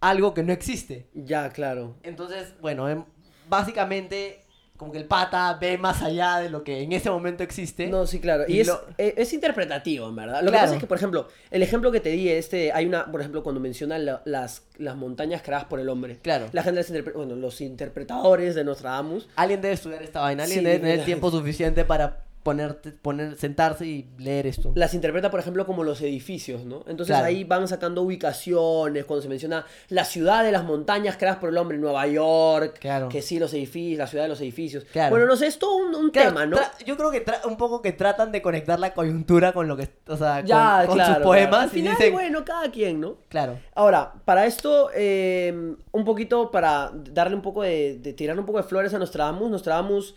algo 0.00 0.34
que 0.34 0.42
no 0.42 0.52
existe? 0.52 1.06
Ya, 1.14 1.50
claro. 1.50 1.94
Entonces, 2.02 2.54
bueno, 2.60 2.88
em, 2.88 3.04
básicamente 3.48 4.42
como 4.76 4.92
que 4.92 4.98
el 4.98 5.06
pata 5.06 5.54
ve 5.58 5.78
más 5.78 6.02
allá 6.02 6.36
de 6.38 6.50
lo 6.50 6.62
que 6.62 6.82
en 6.82 6.92
ese 6.92 7.08
momento 7.08 7.42
existe. 7.42 7.86
No, 7.86 8.06
sí, 8.06 8.20
claro. 8.20 8.44
Y, 8.46 8.56
Y 8.56 8.60
es, 8.60 8.66
lo- 8.66 8.78
eh, 8.98 9.14
es 9.16 9.32
interpretativo, 9.32 10.06
en 10.06 10.16
verdad. 10.16 10.40
Lo 10.42 10.46
que 10.46 10.50
Claro. 10.50 10.64
pasa 10.64 10.74
es 10.74 10.80
que, 10.80 10.86
por 10.86 10.98
ejemplo, 10.98 11.28
el 11.50 11.62
ejemplo 11.62 11.90
que 11.90 12.00
te 12.00 12.10
di, 12.10 12.28
este, 12.28 12.72
hay 12.72 12.84
una, 12.84 13.10
por 13.10 13.20
ejemplo, 13.22 13.42
cuando 13.42 13.58
menciona 13.58 13.98
la- 13.98 14.20
las, 14.26 14.64
las 14.76 14.94
montañas 14.96 15.40
creadas 15.40 15.64
por 15.64 15.80
el 15.80 15.88
hombre. 15.88 16.18
Claro. 16.20 16.48
La 16.52 16.62
gente, 16.62 16.82
interpre- 16.82 17.14
bueno, 17.14 17.36
los 17.36 17.62
interpretadores 17.62 18.54
de 18.54 18.64
Nostradamus, 18.64 19.28
Alguien 19.36 19.62
debe 19.62 19.72
estudiar 19.74 20.02
esta 20.02 20.20
vaina, 20.20 20.42
alguien 20.42 20.60
Sí, 20.60 20.64
debe 20.66 20.78
tener 20.80 20.98
la- 20.98 21.04
tiempo 21.06 21.30
suficiente 21.30 21.86
para 21.86 22.25
ponerte, 22.46 22.92
poner, 22.92 23.36
sentarse 23.36 23.84
y 23.86 24.08
leer 24.18 24.46
esto. 24.46 24.70
las 24.76 24.94
interpreta, 24.94 25.32
por 25.32 25.40
ejemplo, 25.40 25.66
como 25.66 25.82
los 25.82 26.00
edificios, 26.00 26.64
¿no? 26.64 26.84
Entonces 26.86 27.08
Claro. 27.14 27.26
ahí 27.26 27.42
van 27.42 27.66
sacando 27.66 28.02
ubicaciones, 28.02 29.04
cuando 29.04 29.20
se 29.22 29.28
menciona 29.28 29.66
la 29.88 30.04
ciudad 30.04 30.44
de 30.44 30.52
las 30.52 30.62
montañas 30.62 31.16
creadas 31.16 31.40
por 31.40 31.48
el 31.48 31.58
hombre, 31.58 31.76
Nueva 31.76 32.06
York, 32.06 32.78
Claro. 32.80 33.08
que 33.08 33.20
sí, 33.20 33.40
los 33.40 33.52
edificios, 33.52 33.98
la 33.98 34.06
ciudad 34.06 34.24
de 34.24 34.28
los 34.28 34.40
edificios. 34.40 34.84
Claro. 34.92 35.10
Bueno, 35.10 35.26
no 35.26 35.34
sé, 35.34 35.48
es 35.48 35.58
todo 35.58 35.74
un, 35.76 36.12
tema, 36.12 36.46
¿no? 36.46 36.56
yo 36.86 36.96
creo 36.96 37.10
que 37.10 37.24
un 37.48 37.56
poco 37.56 37.82
que 37.82 37.92
tratan 37.92 38.30
de 38.30 38.40
conectar 38.40 38.78
la 38.78 38.94
coyuntura 38.94 39.52
con 39.52 39.66
lo 39.66 39.76
que, 39.76 39.88
o 40.06 40.16
sea, 40.16 40.36
con, 40.38 40.46
Ya, 40.46 40.84
con 40.86 40.94
claro. 40.94 41.14
sus 41.14 41.22
poemas. 41.24 41.62
Al 41.64 41.66
y 41.66 41.70
final, 41.80 41.96
dicen, 41.96 42.12
bueno, 42.12 42.44
cada 42.44 42.70
quien, 42.70 43.00
¿no? 43.00 43.16
claro, 43.28 43.58
Ahora, 43.74 44.12
para 44.24 44.46
esto, 44.46 44.90
eh, 44.94 45.74
un 45.90 46.04
poquito 46.04 46.50
para 46.52 46.92
darle 46.94 47.34
un 47.34 47.42
poco 47.42 47.62
de, 47.62 47.98
de 47.98 48.12
tirar 48.12 48.38
un 48.38 48.46
poco 48.46 48.58
de 48.58 48.64
flores 48.64 48.94
a 48.94 48.98
Nostradamus, 49.00 49.50
Nostradamus 49.50 50.14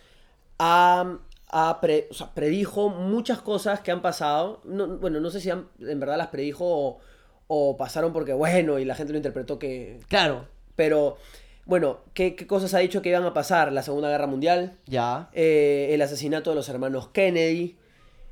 ha, 0.60 1.18
ha 1.52 1.80
pre- 1.82 2.08
o 2.12 2.14
sea, 2.14 2.32
predijo 2.34 2.90
muchas 2.90 3.42
cosas 3.42 3.80
que 3.82 3.92
han 3.92 4.02
pasado. 4.02 4.62
No- 4.66 4.88
bueno, 4.98 5.20
no 5.20 5.30
sé 5.32 5.40
si 5.42 5.50
han- 5.50 5.68
en 5.80 6.00
verdad 6.00 6.18
las 6.18 6.28
predijo 6.28 6.66
o, 6.66 7.00
o 7.48 7.78
pasaron 7.78 8.14
porque, 8.14 8.34
bueno, 8.34 8.78
y 8.80 8.86
la 8.86 8.96
gente 8.96 9.12
lo 9.14 9.18
interpretó 9.18 9.58
que... 9.60 10.00
claro, 10.08 10.46
Pero, 10.76 11.18
bueno, 11.66 12.00
¿qué, 12.14 12.36
qué 12.36 12.46
cosas 12.48 12.74
ha 12.74 12.80
dicho 12.80 13.02
que 13.02 13.10
iban 13.10 13.24
a 13.26 13.34
pasar? 13.34 13.72
La 13.74 13.84
Segunda 13.84 14.10
Guerra 14.10 14.28
Mundial, 14.28 14.78
ya, 14.86 15.30
eh, 15.34 15.90
el 15.92 16.02
asesinato 16.02 16.52
de 16.52 16.56
los 16.56 16.70
hermanos 16.70 17.10
Kennedy, 17.10 17.76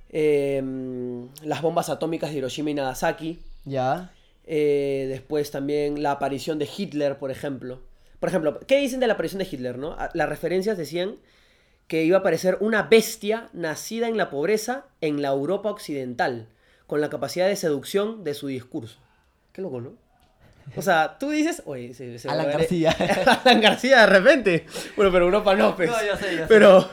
eh, 0.10 0.64
las 1.44 1.62
bombas 1.62 1.90
atómicas 1.90 2.31
de 2.31 2.38
Hiroshima 2.38 2.69
y 2.72 2.74
Nagasaki. 2.75 3.40
ya, 3.66 4.12
Eh, 4.50 5.07
después 5.09 5.52
también 5.52 6.02
la 6.02 6.12
aparición 6.12 6.57
de 6.57 6.69
Hitler, 6.78 7.18
por 7.18 7.31
ejemplo. 7.31 7.81
Por 8.21 8.30
ejemplo, 8.30 8.59
¿qué 8.66 8.78
dicen 8.78 9.02
de 9.02 9.07
la 9.07 9.14
aparición 9.16 9.40
de 9.40 9.47
Hitler, 9.52 9.78
no? 9.78 9.97
Las 10.14 10.30
referencias 10.30 10.78
decían 10.78 11.18
que 11.87 12.03
iba 12.03 12.17
a 12.17 12.19
aparecer 12.19 12.57
una 12.59 12.83
bestia 12.83 13.49
nacida 13.53 14.07
en 14.07 14.17
la 14.17 14.29
pobreza 14.29 14.85
en 15.01 15.21
la 15.21 15.29
Europa 15.29 15.69
occidental, 15.69 16.47
con 16.85 17.01
la 17.01 17.09
capacidad 17.09 17.47
de 17.47 17.56
seducción 17.56 18.23
de 18.23 18.33
su 18.33 18.47
discurso. 18.47 18.99
Qué 19.53 19.61
loco, 19.61 19.81
¿no? 19.81 19.94
O 20.75 20.81
sea, 20.81 21.17
tú 21.17 21.29
dices, 21.29 21.63
oye, 21.65 21.94
se, 21.94 22.19
se 22.19 22.29
Alan 22.29 22.47
García. 22.47 22.91
Alan 23.45 23.61
García 23.61 24.01
de 24.01 24.07
repente. 24.07 24.65
Bueno, 24.97 25.11
pero 25.11 25.25
Europa 25.25 25.56
no, 25.56 25.75
pues. 25.75 25.89
No, 25.89 26.06
yo 26.06 26.17
sé, 26.17 26.31
yo 26.33 26.39
sé. 26.39 26.45
Pero 26.47 26.89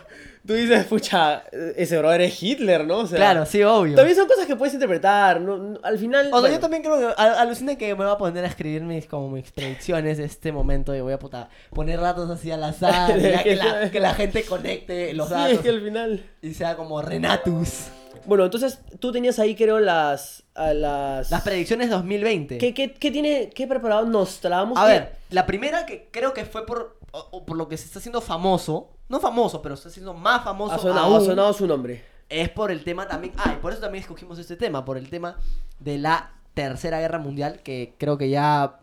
tú 0.47 0.53
dices, 0.55 0.85
pucha, 0.87 1.45
ese 1.77 1.99
brother 1.99 2.21
es 2.23 2.43
Hitler, 2.43 2.87
¿no? 2.87 2.99
O 2.99 3.07
sea, 3.07 3.17
claro, 3.17 3.47
sí, 3.47 3.63
obvio. 3.63 3.95
También 3.95 4.17
son 4.17 4.27
cosas 4.29 4.47
que 4.47 4.57
puedes 4.57 4.75
interpretar, 4.75 5.41
¿no? 5.41 5.57
No- 5.57 5.81
Al 5.83 5.99
final... 5.99 6.27
O 6.27 6.31
sea, 6.31 6.41
bueno. 6.41 6.55
yo 6.55 6.61
también 6.61 6.83
creo 6.83 6.99
que 6.99 7.15
al- 7.17 7.35
alucina 7.37 7.77
que 7.77 7.89
me 7.95 8.05
voy 8.05 8.13
a 8.13 8.19
poner 8.19 8.45
a 8.45 8.49
escribir 8.49 8.83
mis 8.83 9.07
como 9.07 9.31
mis 9.31 9.51
predicciones 9.53 10.19
de 10.19 10.25
este 10.25 10.53
momento 10.53 10.95
y 10.95 11.01
voy 11.01 11.13
a 11.13 11.19
puta, 11.19 11.49
poner 11.71 12.01
datos 12.01 12.29
así 12.31 12.51
al 12.51 12.63
azar, 12.65 13.19
ya 13.21 13.43
que, 13.43 13.57
la, 13.57 13.91
que 13.91 14.01
la 14.01 14.15
gente 14.15 14.45
conecte 14.45 15.13
los 15.15 15.29
Sí, 15.29 15.35
datos 15.35 15.53
es 15.53 15.61
que 15.61 15.69
al 15.71 15.81
final. 15.83 16.25
y 16.43 16.55
sea 16.55 16.77
como 16.77 17.01
Renatus. 17.03 17.87
Bueno, 18.27 18.45
entonces 18.45 18.79
tú 19.01 19.13
tenías 19.13 19.39
ahí, 19.39 19.55
creo, 19.55 19.81
las. 19.81 20.45
a 20.55 20.73
las... 20.73 21.31
Las 21.31 21.43
predicciones 21.43 21.91
2020. 21.91 22.57
¿Qué, 22.57 22.73
qué, 22.73 22.93
qué 22.95 23.11
tiene. 23.11 23.51
¿Qué 23.55 23.67
preparado 23.67 24.07
Nostradamus? 24.07 24.79
A 24.79 24.87
¿Qué- 24.87 24.93
ver, 24.93 25.13
la 25.31 25.45
primera 25.45 25.85
que 25.85 26.09
creo 26.11 26.33
que 26.33 26.47
fue 26.47 26.65
por, 26.65 26.97
o- 27.15 27.29
o 27.39 27.47
por 27.47 27.57
lo 27.57 27.69
que 27.69 27.77
se 27.77 27.87
está 27.87 27.99
haciendo 28.01 28.21
famoso, 28.21 28.91
no 29.09 29.21
famoso, 29.21 29.63
pero 29.63 29.77
se 29.77 29.81
está 29.81 29.89
haciendo 29.91 30.15
más 30.15 30.43
famoso 30.45 30.75
Ha 30.75 30.79
sonado, 30.79 31.07
aún, 31.07 31.17
ha 31.17 31.25
sonado 31.25 31.53
su 31.53 31.67
nombre. 31.67 32.05
es 32.29 32.49
por 32.51 32.71
el 32.71 32.83
tema 32.85 33.07
también, 33.09 33.33
ah, 33.39 33.55
y 33.57 33.61
por 33.63 33.73
eso 33.73 33.81
también 33.81 34.03
escogimos 34.03 34.39
este 34.39 34.57
tema, 34.57 34.85
por 34.85 34.97
el 34.99 35.09
tema 35.09 35.37
de 35.79 35.99
la 35.99 36.33
Tercera 36.55 37.01
Guerra 37.01 37.19
Mundial, 37.19 37.61
que 37.63 37.95
creo 37.99 38.17
que 38.19 38.29
ya 38.31 38.79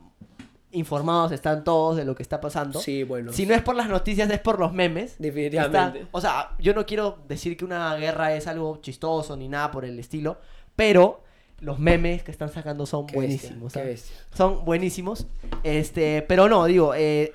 informados 0.73 1.31
están 1.33 1.63
todos 1.65 1.97
de 1.97 2.05
lo 2.05 2.15
que 2.15 2.23
está 2.23 2.39
pasando. 2.39 2.79
Sí, 2.79 3.03
bueno. 3.03 3.33
Si 3.33 3.45
no 3.45 3.53
es 3.53 3.61
por 3.61 3.75
las 3.75 3.89
noticias, 3.89 4.29
es 4.29 4.39
por 4.39 4.57
los 4.59 4.71
memes. 4.71 5.15
Definitivamente. 5.19 5.99
Está- 5.99 6.09
o 6.11 6.21
sea, 6.21 6.51
yo 6.59 6.73
no 6.73 6.85
quiero 6.85 7.19
decir 7.27 7.57
que 7.57 7.65
una 7.65 7.93
guerra 7.95 8.33
es 8.35 8.47
algo 8.47 8.77
chistoso 8.81 9.35
ni 9.35 9.49
nada 9.49 9.69
por 9.71 9.83
el 9.83 9.99
estilo, 9.99 10.37
pero 10.77 11.23
los 11.59 11.77
memes 11.77 12.23
que 12.23 12.31
están 12.31 12.49
sacando 12.49 12.85
son 12.85 13.05
Qué 13.05 13.19
bestia, 13.19 13.37
buenísimos. 13.49 13.73
qué 13.73 13.79
¿sabes? 13.79 13.93
bestia. 14.09 14.15
Son 14.37 14.63
buenísimos. 14.65 15.27
Este, 15.63 16.21
pero 16.21 16.47
no, 16.47 16.63
digo, 16.65 16.93
eh, 16.95 17.33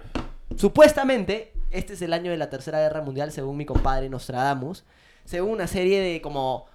supuestamente 0.56 1.52
este 1.70 1.94
es 1.94 2.02
el 2.02 2.12
año 2.12 2.30
de 2.30 2.36
la 2.36 2.50
Tercera 2.50 2.80
Guerra 2.80 3.02
Mundial, 3.02 3.32
según 3.32 3.56
mi 3.56 3.66
compadre 3.66 4.08
Nostradamus. 4.08 4.84
Según 5.24 5.50
una 5.50 5.66
serie 5.66 6.00
de 6.00 6.20
como 6.20 6.66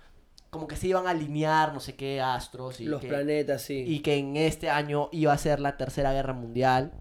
como 0.49 0.67
que 0.67 0.75
se 0.75 0.87
iban 0.87 1.07
a 1.07 1.11
alinear 1.11 1.73
no 1.73 1.79
sé 1.79 1.95
qué 1.95 2.19
astros 2.19 2.81
y 2.81 2.85
Los 2.85 2.99
que, 3.01 3.07
planetas, 3.07 3.61
sí. 3.61 3.85
y 3.87 3.99
que 3.99 4.17
en 4.17 4.35
este 4.35 4.69
año 4.69 5.07
iba 5.13 5.31
a 5.31 5.37
ser 5.37 5.61
la 5.61 5.77
tercera 5.77 6.11
guerra 6.11 6.33
mundial. 6.33 6.91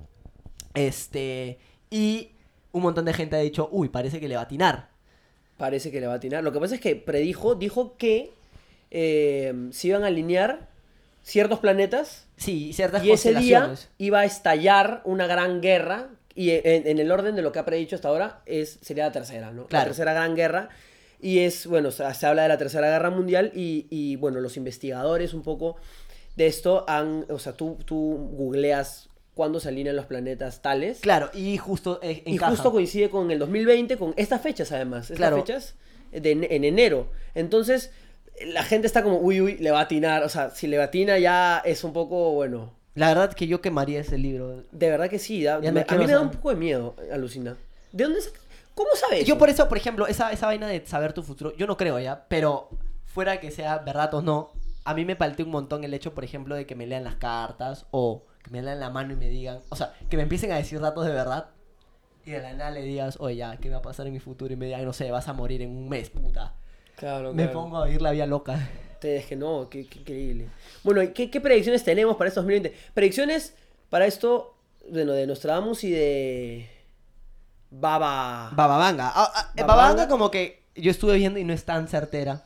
Este, 0.75 1.59
y 1.91 2.31
un 2.71 2.83
montón 2.83 3.05
de 3.07 3.13
gente 3.13 3.35
ha 3.35 3.41
dicho, 3.41 3.69
uy, 3.73 3.89
parece 3.89 4.21
que 4.21 4.29
le 4.29 4.37
va 4.37 4.43
a 4.43 4.45
atinar. 4.45 4.91
Parece 5.57 5.91
que 5.91 6.01
le 6.01 6.07
va 6.07 6.13
a 6.13 6.17
atinar. 6.17 6.45
Lo 6.45 6.53
que 6.53 6.61
pasa 6.61 6.77
es 6.77 6.81
que 6.81 6.95
predijo, 6.95 7.57
dijo 7.57 7.97
que 7.97 8.33
eh, 8.93 9.53
se 9.73 9.89
iban 9.89 10.05
a 10.05 10.07
alinear 10.07 10.69
ciertos 11.25 11.59
planetas 11.59 12.29
Sí, 12.41 12.73
ciertas 12.73 13.05
y 13.05 13.11
ese 13.11 13.35
día 13.35 13.75
iba 13.99 14.21
a 14.21 14.25
estallar 14.25 15.03
una 15.05 15.27
gran 15.27 15.61
guerra. 15.61 16.09
Y 16.35 16.51
en, 16.51 16.87
en 16.87 16.99
el 16.99 17.11
orden 17.11 17.35
de 17.37 17.43
lo 17.43 17.53
que 17.53 17.59
ha 17.59 17.65
predicho 17.65 17.97
hasta 17.97 18.09
ahora 18.09 18.43
es, 18.47 18.79
sería 18.83 19.05
la 19.07 19.13
tercera, 19.13 19.51
¿no? 19.51 19.67
La 19.71 19.85
tercera 19.85 20.13
gran 20.13 20.35
guerra. 20.37 20.69
Y 21.21 21.41
es, 21.41 21.67
bueno, 21.67 21.91
se, 21.91 22.13
se 22.15 22.27
habla 22.27 22.43
de 22.45 22.49
la 22.49 22.57
tercera 22.59 22.89
guerra 22.89 23.11
mundial 23.11 23.53
y, 23.55 23.87
y, 23.91 24.17
bueno, 24.17 24.41
los 24.41 24.57
investigadores 24.57 25.35
un 25.35 25.43
poco 25.43 25.77
de 26.37 26.47
esto 26.47 26.85
han, 26.89 27.27
o 27.29 27.39
sea, 27.39 27.53
tú, 27.55 27.77
tú 27.85 28.31
googleas 28.33 29.09
cuándo 29.35 29.61
se 29.61 29.69
alinean 29.69 29.97
los 29.97 30.07
planetas 30.07 30.63
tales. 30.63 31.01
Claro, 31.01 31.31
y 31.35 31.57
justo 31.59 31.99
eh, 32.03 32.23
Y 32.25 32.39
justo 32.39 32.71
coincide 32.73 33.11
con 33.11 33.31
el 33.31 33.39
2020, 33.39 33.97
con 33.99 34.15
estas 34.17 34.41
fechas 34.41 34.73
además. 34.73 35.05
Estas 35.11 35.17
Claro. 35.17 35.37
fechas 35.39 35.75
de, 36.13 36.31
en 36.31 36.45
en 36.45 36.65
enero. 36.65 37.11
Entonces, 37.35 37.91
la 38.47 38.63
gente 38.63 38.87
está 38.87 39.03
como, 39.03 39.19
uy, 39.19 39.41
uy, 39.41 39.57
le 39.59 39.71
va 39.71 39.81
a 39.81 39.83
atinar. 39.83 40.23
O 40.25 40.29
sea, 40.29 40.51
si 40.51 40.67
le 40.67 40.81
atina 40.81 41.19
ya 41.19 41.61
es 41.65 41.85
un 41.85 41.93
poco, 41.93 42.33
bueno. 42.33 42.73
La 42.95 43.09
verdad 43.09 43.33
que 43.33 43.47
yo 43.47 43.61
quemaría 43.61 44.01
ese 44.01 44.19
libro. 44.19 44.65
De 44.73 44.91
verdad 44.91 45.09
que 45.09 45.19
sí. 45.19 45.43
da- 45.45 45.59
me- 45.61 45.69
a 45.69 45.95
mí 45.97 46.07
me 46.07 46.13
da 46.13 46.21
un 46.21 46.31
poco 46.31 46.51
de 46.51 46.57
miedo, 46.57 46.95
alucina. 47.13 47.57
¿De 47.93 48.05
dónde 48.05 48.21
saca- 48.21 48.41
¿Cómo 48.75 48.91
sabes? 48.95 49.25
Yo 49.27 49.37
por 49.39 49.49
eso, 49.51 49.69
por 49.69 49.77
ejemplo, 49.79 50.07
esa, 50.07 50.33
esa 50.33 50.47
vaina 50.47 50.67
de 50.67 50.85
saber 50.87 51.13
tu 51.13 51.23
futuro, 51.23 51.55
yo 51.57 51.67
no 51.67 51.77
creo 51.77 51.99
ya, 51.99 52.25
pero 52.29 52.69
fuera 53.05 53.39
que 53.41 53.51
sea 53.51 53.79
verdad 53.79 54.15
o 54.15 54.23
no, 54.23 54.51
a 54.85 54.95
mí 54.95 55.05
me 55.05 55.17
paltea 55.17 55.45
un 55.45 55.53
montón 55.53 55.85
el 55.85 55.93
hecho, 55.93 56.15
por 56.15 56.25
ejemplo, 56.25 56.55
de 56.55 56.67
que 56.67 56.75
me 56.75 56.87
lean 56.87 57.05
las 57.05 57.17
cartas 57.17 57.87
o 57.91 58.23
que 58.43 58.51
me 58.51 58.63
lean 58.63 58.81
la 58.81 58.89
mano 58.91 59.13
y 59.13 59.17
me 59.17 59.29
digan, 59.29 59.59
o 59.69 59.77
sea, 59.77 59.93
que 60.09 60.17
me 60.17 60.23
empiecen 60.23 60.51
a 60.53 60.57
decir 60.57 60.81
datos 60.81 61.05
de 61.05 61.13
verdad 61.13 61.47
y 62.25 62.31
de 62.31 62.41
la 62.41 62.55
nada 62.55 62.71
le 62.71 62.83
digas, 62.83 63.17
oye, 63.21 63.37
ya, 63.37 63.57
¿qué 63.59 63.69
va 63.71 63.79
a 63.79 63.83
pasar 63.83 64.07
en 64.07 64.13
mi 64.15 64.21
futuro? 64.21 64.53
Y 64.53 64.57
me 64.57 64.67
digan, 64.67 64.85
no 64.85 64.93
sé, 64.93 65.11
vas 65.11 65.29
a 65.29 65.33
morir 65.33 65.63
en 65.63 65.71
un 65.71 65.89
mes, 65.89 66.09
puta. 66.11 66.55
Claro, 66.97 67.33
Me 67.35 67.45
claro. 67.45 67.61
pongo 67.61 67.77
a 67.79 67.87
vivir 67.87 68.01
la 68.03 68.13
vida 68.13 68.27
loca. 68.27 68.69
Te 69.01 69.17
es 69.17 69.27
que 69.27 69.37
no, 69.37 69.69
qué, 69.71 69.87
qué 69.87 69.99
increíble. 70.01 70.47
Bueno, 70.85 71.03
¿y 71.03 71.09
¿qué, 71.09 71.31
¿qué 71.31 71.41
predicciones 71.41 71.83
tenemos 71.85 72.17
para 72.17 72.29
este 72.29 72.41
2020? 72.41 72.75
Predicciones 72.95 73.55
para 73.89 74.07
esto, 74.07 74.55
bueno, 74.91 75.13
de 75.13 75.27
Nostradamus 75.27 75.83
y 75.85 75.91
de 75.91 76.69
Baba. 77.71 78.51
Bababanga. 78.53 79.13
Ah, 79.15 79.33
ah, 79.35 79.53
Bababanga. 79.55 79.67
Bababanga 79.67 80.09
como 80.09 80.31
que 80.31 80.63
yo 80.75 80.91
estuve 80.91 81.17
viendo 81.17 81.39
y 81.39 81.45
no 81.45 81.53
es 81.53 81.65
tan 81.65 81.89
certera. 81.89 82.45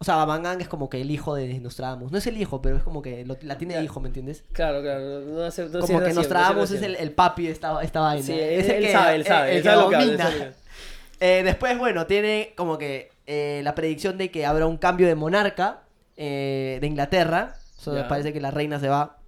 O 0.00 0.04
sea, 0.04 0.14
Bababanga 0.16 0.54
es 0.60 0.68
como 0.68 0.88
que 0.88 1.00
el 1.00 1.10
hijo 1.10 1.34
de 1.34 1.58
Nostradamus. 1.58 2.12
No 2.12 2.18
es 2.18 2.26
el 2.28 2.36
hijo, 2.40 2.62
pero 2.62 2.76
es 2.76 2.82
como 2.84 3.02
que 3.02 3.24
lo- 3.24 3.36
la 3.42 3.58
tiene 3.58 3.76
de 3.76 3.82
hijo, 3.82 3.98
¿me 3.98 4.08
entiendes? 4.08 4.44
Claro, 4.52 4.80
claro. 4.80 5.00
No, 5.00 5.20
no 5.38 5.42
hace- 5.44 5.68
no 5.68 5.80
como 5.80 6.00
que 6.00 6.12
Nostradamus 6.12 6.70
es 6.70 6.82
el, 6.82 7.10
papi 7.12 7.46
de 7.46 7.52
esta, 7.52 7.82
esta 7.82 8.00
vaina. 8.00 8.24
Sí, 8.24 8.32
Es 8.32 8.66
él- 8.66 8.70
el 8.70 8.76
él 8.76 8.84
que- 8.86 8.92
sabe, 8.92 9.14
él 9.16 9.24
sabe, 9.26 9.50
el 9.50 9.56
él 9.56 9.62
que 9.62 9.68
sabe 9.68 10.44
él 10.44 10.54
Eh, 11.20 11.42
después, 11.44 11.76
bueno, 11.78 12.06
tiene 12.06 12.52
como 12.56 12.78
que 12.78 13.10
eh, 13.26 13.60
la 13.64 13.74
predicción 13.74 14.16
de 14.18 14.30
que 14.30 14.46
habrá 14.46 14.66
un 14.66 14.76
cambio 14.76 15.06
de 15.08 15.14
monarca 15.16 15.80
eh, 16.18 16.76
de 16.80 16.86
Inglaterra. 16.86 17.54
O 17.78 17.80
sea, 17.80 17.94
Ya. 17.94 18.08
parece 18.08 18.32
que 18.34 18.40
la 18.40 18.50
reina 18.50 18.78
se 18.78 18.88
va. 18.88 19.18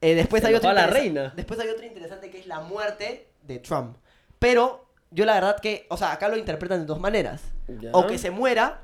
Eh, 0.00 0.14
después 0.14 0.42
Se 0.42 0.48
hay 0.48 0.54
otra 0.54 0.68
va 0.70 0.74
la 0.74 0.82
interesa- 0.82 1.00
reina. 1.02 1.32
Después 1.34 1.58
hay 1.58 1.68
otra 1.68 1.86
interesante 1.86 2.30
que 2.30 2.38
es 2.38 2.46
la 2.46 2.60
muerte 2.60 3.30
de 3.42 3.58
Trump. 3.58 3.96
Pero 4.38 4.86
yo 5.10 5.24
la 5.24 5.34
verdad 5.34 5.58
que, 5.60 5.86
o 5.90 5.96
sea, 5.96 6.12
acá 6.12 6.28
lo 6.28 6.36
interpretan 6.36 6.80
de 6.80 6.86
dos 6.86 7.00
maneras. 7.00 7.42
Ya. 7.80 7.90
O 7.92 8.06
que 8.06 8.18
se 8.18 8.30
muera, 8.30 8.82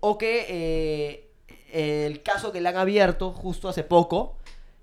o 0.00 0.18
que 0.18 0.46
eh, 0.48 2.06
el 2.06 2.22
caso 2.22 2.52
que 2.52 2.60
le 2.60 2.68
han 2.68 2.76
abierto 2.76 3.32
justo 3.32 3.68
hace 3.68 3.82
poco 3.82 4.36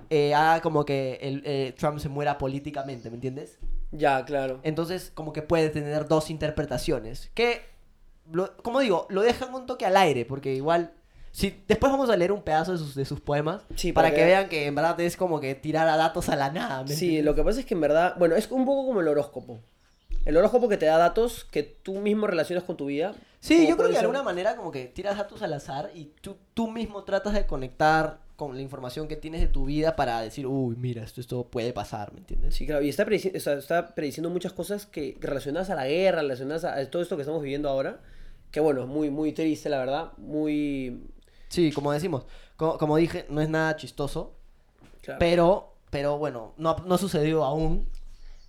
eh, 0.09 0.33
haga 0.33 0.61
como 0.61 0.85
que 0.85 1.19
el, 1.21 1.43
eh, 1.45 1.75
Trump 1.77 1.99
se 1.99 2.09
muera 2.09 2.39
políticamente, 2.39 3.09
¿me 3.11 3.15
entiendes? 3.15 3.59
Ya, 3.91 4.25
claro. 4.25 4.59
Entonces, 4.63 5.11
como 5.13 5.31
que 5.33 5.43
puede 5.43 5.69
tener 5.69 6.07
dos 6.07 6.31
interpretaciones. 6.31 7.29
Que, 7.35 7.61
lo- 8.31 8.57
como 8.57 8.79
digo, 8.79 9.05
lo 9.11 9.21
dejan 9.21 9.53
un 9.53 9.67
toque 9.67 9.85
al 9.85 9.95
aire, 9.97 10.25
porque 10.25 10.53
igual... 10.55 10.93
Si, 11.31 11.63
después 11.67 11.91
vamos 11.91 12.09
a 12.09 12.17
leer 12.17 12.31
un 12.31 12.41
pedazo 12.41 12.71
de 12.73 12.77
sus, 12.79 12.95
de 12.95 13.05
sus 13.05 13.19
poemas 13.21 13.61
Sí, 13.75 13.93
para 13.93 14.07
para 14.07 14.15
que 14.15 14.21
que- 14.21 14.27
vean 14.27 14.49
que 14.49 14.65
en 14.65 14.75
verdad 14.75 14.99
es 14.99 15.15
como 15.15 15.39
que 15.39 15.55
tirar 15.55 15.87
a 15.87 15.95
datos 15.95 16.27
a 16.29 16.35
la 16.35 16.49
nada. 16.51 16.83
¿me 16.83 16.89
Sí, 16.95 17.21
lo 17.21 17.35
que 17.35 17.43
pasa 17.43 17.59
es 17.59 17.65
que 17.65 17.75
en 17.75 17.81
verdad, 17.81 18.15
bueno, 18.17 18.35
es 18.35 18.49
un 18.51 18.65
poco 18.65 18.87
como 18.87 19.01
el 19.01 19.07
horóscopo. 19.07 19.59
El 20.25 20.35
horóscopo 20.37 20.67
que 20.67 20.77
te 20.77 20.85
da 20.85 20.97
datos 20.97 21.45
que 21.49 21.63
tú 21.63 21.99
mismo 21.99 22.27
relacionas 22.27 22.63
con 22.65 22.75
tu 22.77 22.87
vida. 22.87 23.13
Sí, 23.39 23.67
yo 23.67 23.77
creo 23.77 23.87
que 23.87 23.93
de 23.93 23.99
alguna 23.99 24.21
manera 24.23 24.55
como 24.57 24.71
que 24.71 24.85
tiras 24.85 25.17
datos 25.17 25.41
al 25.41 25.53
azar 25.53 25.91
y 25.95 26.11
tú, 26.21 26.35
tú 26.53 26.69
mismo 26.69 27.03
tratas 27.03 27.33
de 27.33 27.45
conectar 27.45 28.17
con 28.35 28.55
la 28.55 28.61
información 28.61 29.07
que 29.07 29.15
tienes 29.15 29.39
de 29.41 29.47
tu 29.47 29.65
vida 29.65 29.95
para 29.95 30.21
decir, 30.21 30.45
uy, 30.47 30.75
mira, 30.77 31.03
esto, 31.03 31.19
esto 31.21 31.45
puede 31.45 31.73
pasar, 31.73 32.11
¿me 32.13 32.19
entiendes? 32.19 32.55
Sí, 32.55 32.65
claro, 32.65 32.81
y 32.83 32.89
está, 32.89 33.05
predici- 33.05 33.35
o 33.35 33.39
sea, 33.39 33.53
está 33.53 33.93
prediciendo 33.95 34.29
muchas 34.29 34.51
cosas 34.53 34.85
que 34.85 35.17
relacionadas 35.19 35.69
a 35.69 35.75
la 35.75 35.87
guerra, 35.87 36.21
relacionadas 36.21 36.63
a, 36.65 36.75
a 36.75 36.89
todo 36.89 37.01
esto 37.01 37.15
que 37.15 37.21
estamos 37.23 37.41
viviendo 37.41 37.69
ahora. 37.69 37.99
Que 38.51 38.59
bueno, 38.59 38.81
es 38.81 38.87
muy, 38.87 39.09
muy 39.09 39.31
triste, 39.31 39.69
la 39.69 39.77
verdad. 39.77 40.11
Muy. 40.17 41.01
Sí, 41.49 41.71
como 41.71 41.91
decimos, 41.91 42.25
co- 42.55 42.77
como, 42.77 42.95
dije, 42.97 43.25
no 43.29 43.41
es 43.41 43.49
nada 43.49 43.75
chistoso, 43.75 44.35
claro. 45.01 45.19
pero, 45.19 45.73
pero 45.89 46.17
bueno, 46.17 46.53
no, 46.57 46.75
no 46.85 46.95
ha 46.95 46.97
sucedido 46.97 47.43
aún. 47.43 47.87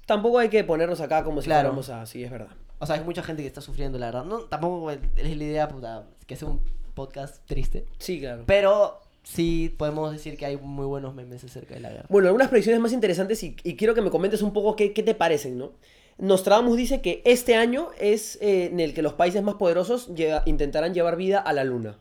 Tampoco 0.06 0.38
hay 0.38 0.48
que 0.48 0.64
ponernos 0.64 1.00
acá 1.00 1.24
como 1.24 1.40
si 1.40 1.46
Claro. 1.46 1.68
fuéramos 1.68 1.88
a. 1.88 2.04
Sí, 2.06 2.22
es 2.24 2.30
verdad. 2.30 2.48
O 2.78 2.86
sea, 2.86 2.96
hay 2.96 3.04
mucha 3.04 3.22
gente 3.22 3.42
que 3.42 3.48
está 3.48 3.60
sufriendo, 3.60 3.98
la 3.98 4.06
verdad. 4.06 4.24
No, 4.24 4.40
tampoco 4.44 4.90
es 4.90 4.98
la 5.16 5.44
idea, 5.44 5.68
puta, 5.68 6.06
que 6.26 6.36
sea 6.36 6.48
un 6.48 6.60
podcast 6.94 7.44
triste, 7.46 7.86
Sí, 7.98 8.20
claro. 8.20 8.44
pero 8.46 9.00
sí 9.22 9.74
podemos 9.78 10.10
decir 10.12 10.36
que 10.36 10.46
hay 10.46 10.56
muy 10.56 10.86
buenos 10.86 11.14
memes 11.14 11.44
acerca 11.44 11.74
de 11.74 11.80
la 11.80 11.90
guerra. 11.90 12.06
Bueno, 12.08 12.28
algunas 12.28 12.48
predicciones 12.48 12.80
más 12.80 12.92
interesantes 12.92 13.42
y, 13.44 13.54
y 13.62 13.76
quiero 13.76 13.94
que 13.94 14.00
me 14.02 14.10
comentes 14.10 14.42
un 14.42 14.52
poco 14.52 14.74
qué, 14.76 14.92
qué 14.92 15.02
te 15.02 15.14
parecen, 15.14 15.56
¿no? 15.58 15.72
Nostradamus 16.18 16.76
dice 16.76 17.00
que 17.00 17.22
este 17.24 17.54
año 17.54 17.88
es 17.98 18.36
eh, 18.42 18.66
en 18.66 18.80
el 18.80 18.92
que 18.92 19.02
los 19.02 19.14
países 19.14 19.42
más 19.42 19.54
poderosos 19.54 20.08
llega- 20.14 20.42
intentarán 20.46 20.92
llevar 20.92 21.16
vida 21.16 21.38
a 21.38 21.52
la 21.52 21.64
luna. 21.64 21.98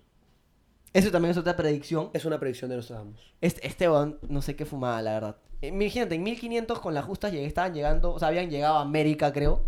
Eso 0.94 1.12
también 1.12 1.32
es 1.32 1.38
otra 1.38 1.56
predicción. 1.56 2.10
Es 2.14 2.26
una 2.26 2.40
predicción 2.40 2.70
de 2.70 2.78
Nostradamus. 2.78 3.20
Este, 3.42 3.68
este 3.68 3.88
no 3.88 4.42
sé 4.42 4.56
qué 4.56 4.66
fumaba, 4.66 5.02
la 5.02 5.14
verdad. 5.14 5.36
Imagínate, 5.62 6.16
en 6.16 6.24
1500 6.24 6.80
con 6.80 6.94
las 6.94 7.06
justas 7.06 7.34
estaban 7.34 7.74
llegando, 7.74 8.14
o 8.14 8.20
sea, 8.20 8.30
habían 8.30 8.50
llegado 8.50 8.78
a 8.78 8.82
América, 8.82 9.34
creo. 9.34 9.66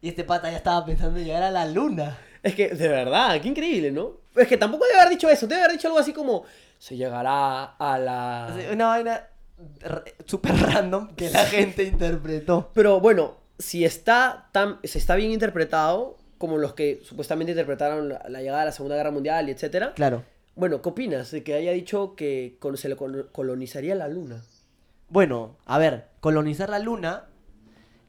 Y 0.00 0.08
este 0.08 0.24
pata 0.24 0.50
ya 0.50 0.56
estaba 0.56 0.84
pensando 0.84 1.18
en 1.18 1.26
llegar 1.26 1.42
a 1.42 1.50
la 1.50 1.66
luna. 1.66 2.18
Es 2.42 2.54
que, 2.54 2.68
de 2.68 2.88
verdad, 2.88 3.40
qué 3.40 3.48
increíble, 3.48 3.90
¿no? 3.90 4.12
Es 4.36 4.48
que 4.48 4.56
tampoco 4.56 4.84
debe 4.86 5.00
haber 5.00 5.10
dicho 5.10 5.28
eso, 5.28 5.46
debe 5.46 5.62
haber 5.62 5.72
dicho 5.72 5.88
algo 5.88 5.98
así 5.98 6.12
como, 6.12 6.44
se 6.78 6.96
llegará 6.96 7.64
a 7.78 7.98
la... 7.98 8.54
Una 8.72 8.86
vaina 8.88 9.28
súper 10.26 10.54
random 10.56 11.14
que 11.14 11.30
la 11.30 11.44
gente 11.46 11.84
interpretó. 11.84 12.70
Pero 12.74 13.00
bueno, 13.00 13.36
si 13.58 13.84
está 13.84 14.48
tan, 14.52 14.78
si 14.84 14.98
está 14.98 15.14
bien 15.14 15.30
interpretado, 15.30 16.18
como 16.38 16.58
los 16.58 16.74
que 16.74 17.00
supuestamente 17.04 17.52
interpretaron 17.52 18.08
la, 18.10 18.24
la 18.28 18.40
llegada 18.40 18.60
de 18.60 18.66
la 18.66 18.72
Segunda 18.72 18.96
Guerra 18.96 19.10
Mundial 19.10 19.48
y 19.48 19.52
etcétera, 19.52 19.94
Claro. 19.94 20.24
Bueno, 20.56 20.82
¿qué 20.82 20.88
opinas 20.88 21.30
de 21.30 21.42
que 21.44 21.54
haya 21.54 21.72
dicho 21.72 22.14
que 22.16 22.58
se 22.76 22.88
le 22.88 22.96
col- 22.96 23.28
colonizaría 23.32 23.94
la 23.94 24.08
luna? 24.08 24.42
Bueno, 25.08 25.56
a 25.66 25.78
ver, 25.78 26.08
colonizar 26.20 26.70
la 26.70 26.78
luna. 26.78 27.26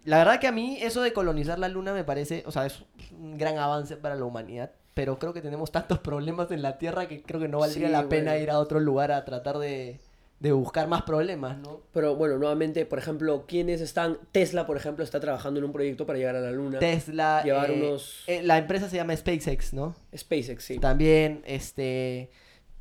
La 0.06 0.18
verdad 0.20 0.40
que 0.40 0.48
a 0.48 0.52
mí 0.52 0.78
eso 0.82 1.02
de 1.02 1.14
colonizar 1.14 1.60
la 1.60 1.70
luna 1.70 1.94
me 1.94 2.04
parece, 2.04 2.44
o 2.46 2.52
sea, 2.52 2.66
es 2.66 2.84
un 3.12 3.38
gran 3.38 3.58
avance 3.58 3.98
para 3.98 4.16
la 4.16 4.26
humanidad. 4.26 4.72
Pero 4.94 5.20
creo 5.20 5.34
que 5.34 5.42
tenemos 5.42 5.72
tantos 5.72 6.00
problemas 6.02 6.52
en 6.52 6.62
la 6.62 6.78
Tierra 6.78 7.08
que 7.08 7.22
creo 7.24 7.40
que 7.42 7.48
no 7.48 7.60
valdría 7.60 7.88
Sí, 7.88 7.92
la 7.92 8.08
pena 8.10 8.38
ir 8.38 8.50
a 8.52 8.60
otro 8.60 8.80
lugar 8.80 9.12
a 9.12 9.26
tratar 9.26 9.58
de, 9.58 10.00
de 10.40 10.52
buscar 10.52 10.88
más 10.88 11.04
problemas, 11.04 11.58
¿no? 11.58 11.82
Pero 11.94 12.16
bueno, 12.16 12.38
nuevamente, 12.38 12.86
por 12.86 13.00
ejemplo, 13.00 13.46
¿quiénes 13.48 13.82
están? 13.82 14.20
Tesla, 14.32 14.66
por 14.68 14.78
ejemplo, 14.78 15.04
está 15.04 15.20
trabajando 15.20 15.60
en 15.60 15.66
un 15.66 15.72
proyecto 15.72 16.06
para 16.06 16.20
llegar 16.20 16.36
a 16.36 16.42
la 16.42 16.52
luna. 16.52 16.80
Tesla. 16.80 17.42
Llevar 17.44 17.72
eh, 17.72 17.82
unos- 17.82 18.24
eh, 18.28 18.44
la 18.44 18.58
empresa 18.58 18.90
se 18.90 18.98
llama 18.98 19.16
SpaceX, 19.16 19.74
¿no? 19.74 19.96
SpaceX, 20.16 20.64
sí. 20.64 20.80
También, 20.80 21.42
este. 21.46 22.30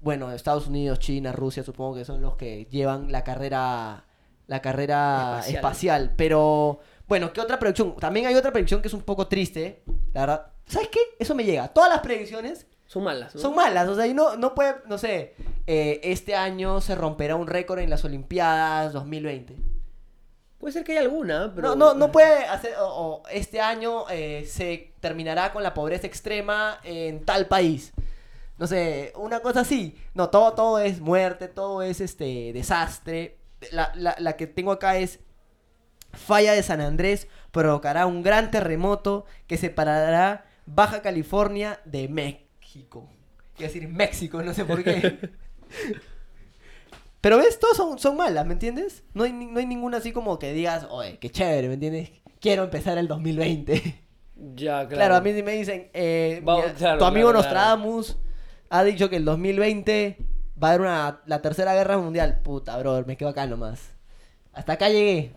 Bueno, 0.01 0.31
Estados 0.33 0.67
Unidos, 0.67 0.99
China, 0.99 1.33
Rusia, 1.33 1.63
supongo 1.63 1.95
que 1.95 2.05
son 2.05 2.21
los 2.21 2.37
que 2.37 2.67
llevan 2.71 3.11
la 3.13 3.25
carrera. 3.25 4.05
La 4.47 4.61
carrera 4.61 5.37
Espacial. 5.39 5.55
espacial. 5.57 6.15
Pero. 6.17 6.81
Bueno, 7.09 7.33
¿qué 7.33 7.41
otra 7.41 7.59
predicción? 7.59 7.97
También 7.97 8.27
hay 8.27 8.35
otra 8.35 8.53
predicción 8.53 8.83
que 8.83 8.89
es 8.89 8.95
un 8.95 9.03
poco 9.03 9.27
triste. 9.29 9.83
La 10.13 10.21
verdad. 10.23 10.47
¿Sabes 10.67 10.89
qué? 10.89 10.99
Eso 11.19 11.35
me 11.35 11.45
llega. 11.45 11.69
Todas 11.69 11.89
las 11.91 12.01
predicciones 12.01 12.67
Son 12.87 13.05
malas, 13.05 13.35
¿no? 13.35 13.41
son 13.41 13.55
malas. 13.55 13.89
O 13.89 13.95
sea, 13.95 14.07
y 14.07 14.13
no, 14.13 14.37
no 14.37 14.55
puede. 14.55 14.75
No 14.87 14.99
sé. 14.99 15.35
Eh, 15.67 16.01
este 16.03 16.35
año 16.35 16.81
se 16.81 16.95
romperá 16.95 17.37
un 17.37 17.47
récord 17.47 17.79
en 17.79 17.91
las 17.91 18.05
Olimpiadas 18.05 18.93
2020. 18.93 19.57
Puede 20.59 20.73
ser 20.73 20.85
que 20.85 20.93
haya 20.93 21.03
alguna, 21.03 21.53
pero... 21.55 21.69
No, 21.69 21.77
no, 21.77 21.95
no 21.95 22.13
puede 22.13 22.45
hacer, 22.47 22.75
o, 22.81 22.87
o 22.87 23.23
este 23.29 23.61
año 23.61 24.09
eh, 24.11 24.47
se 24.49 24.93
terminará 25.01 25.53
con 25.53 25.63
la 25.63 25.75
pobreza 25.75 26.07
extrema 26.07 26.79
en 26.85 27.25
tal 27.25 27.47
país. 27.47 27.93
No 28.59 28.67
sé, 28.67 29.13
una 29.17 29.41
cosa 29.41 29.61
así. 29.61 29.97
No, 30.15 30.31
todo, 30.31 30.55
todo 30.55 30.79
es 30.79 31.01
muerte, 31.01 31.49
todo 31.49 31.83
es 31.83 32.01
este 32.01 32.53
desastre. 32.53 33.39
La, 33.73 33.93
la, 33.95 34.15
la 34.19 34.37
que 34.37 34.47
tengo 34.47 34.73
acá 34.73 34.97
es 34.97 35.21
falla 36.13 36.53
de 36.53 36.63
San 36.63 36.81
Andrés 36.81 37.29
provocará 37.51 38.07
un 38.07 38.23
gran 38.23 38.51
terremoto 38.51 39.27
que 39.47 39.57
separará 39.57 40.47
Baja 40.67 41.03
California 41.03 41.81
de 41.85 42.09
México. 42.09 43.09
Quiero 43.57 43.73
decir 43.73 43.89
México, 43.89 44.43
no 44.43 44.55
sé 44.55 44.65
por 44.65 44.83
qué. 44.83 45.19
Pero 47.21 47.39
ves, 47.39 47.59
todos 47.59 47.77
son, 47.77 47.99
son 47.99 48.17
malas, 48.17 48.45
¿me 48.47 48.53
entiendes? 48.53 49.03
No 49.15 49.25
hay, 49.25 49.33
no 49.33 49.59
hay 49.59 49.67
ninguna 49.67 49.97
así 49.97 50.13
como 50.13 50.39
que 50.39 50.53
digas, 50.53 50.87
oye, 50.91 51.19
qué 51.19 51.31
chévere, 51.31 51.69
¿me 51.69 51.75
entiendes? 51.75 52.11
Quiero 52.41 52.65
empezar 52.65 52.99
el 52.99 53.09
2020. 53.09 54.05
Ya, 54.55 54.81
claro. 54.81 54.89
Claro, 54.89 55.15
a 55.17 55.21
mí 55.21 55.33
sí 55.33 55.43
me 55.43 55.53
dicen, 55.53 55.91
eh, 55.95 56.41
Vamos, 56.45 56.65
mira, 56.65 56.77
claro, 56.77 56.99
tu 56.99 57.05
amigo 57.05 57.31
claro, 57.31 57.41
claro. 57.41 57.55
Nostradamus 57.55 58.17
ha 58.69 58.85
dicho 58.85 59.09
que 59.09 59.17
el 59.17 59.25
2020 59.25 60.19
va 60.63 60.69
a 60.69 60.71
haber 60.71 60.81
una, 60.83 61.21
la 61.27 61.41
tercera 61.41 61.75
guerra 61.75 61.99
mundial. 61.99 62.41
Puta, 62.43 62.77
brother, 62.79 63.07
me 63.07 63.17
quedo 63.17 63.31
acá 63.31 63.47
nomás. 63.47 63.95
Hasta 64.53 64.75
acá 64.75 64.89
llegué. 64.89 65.33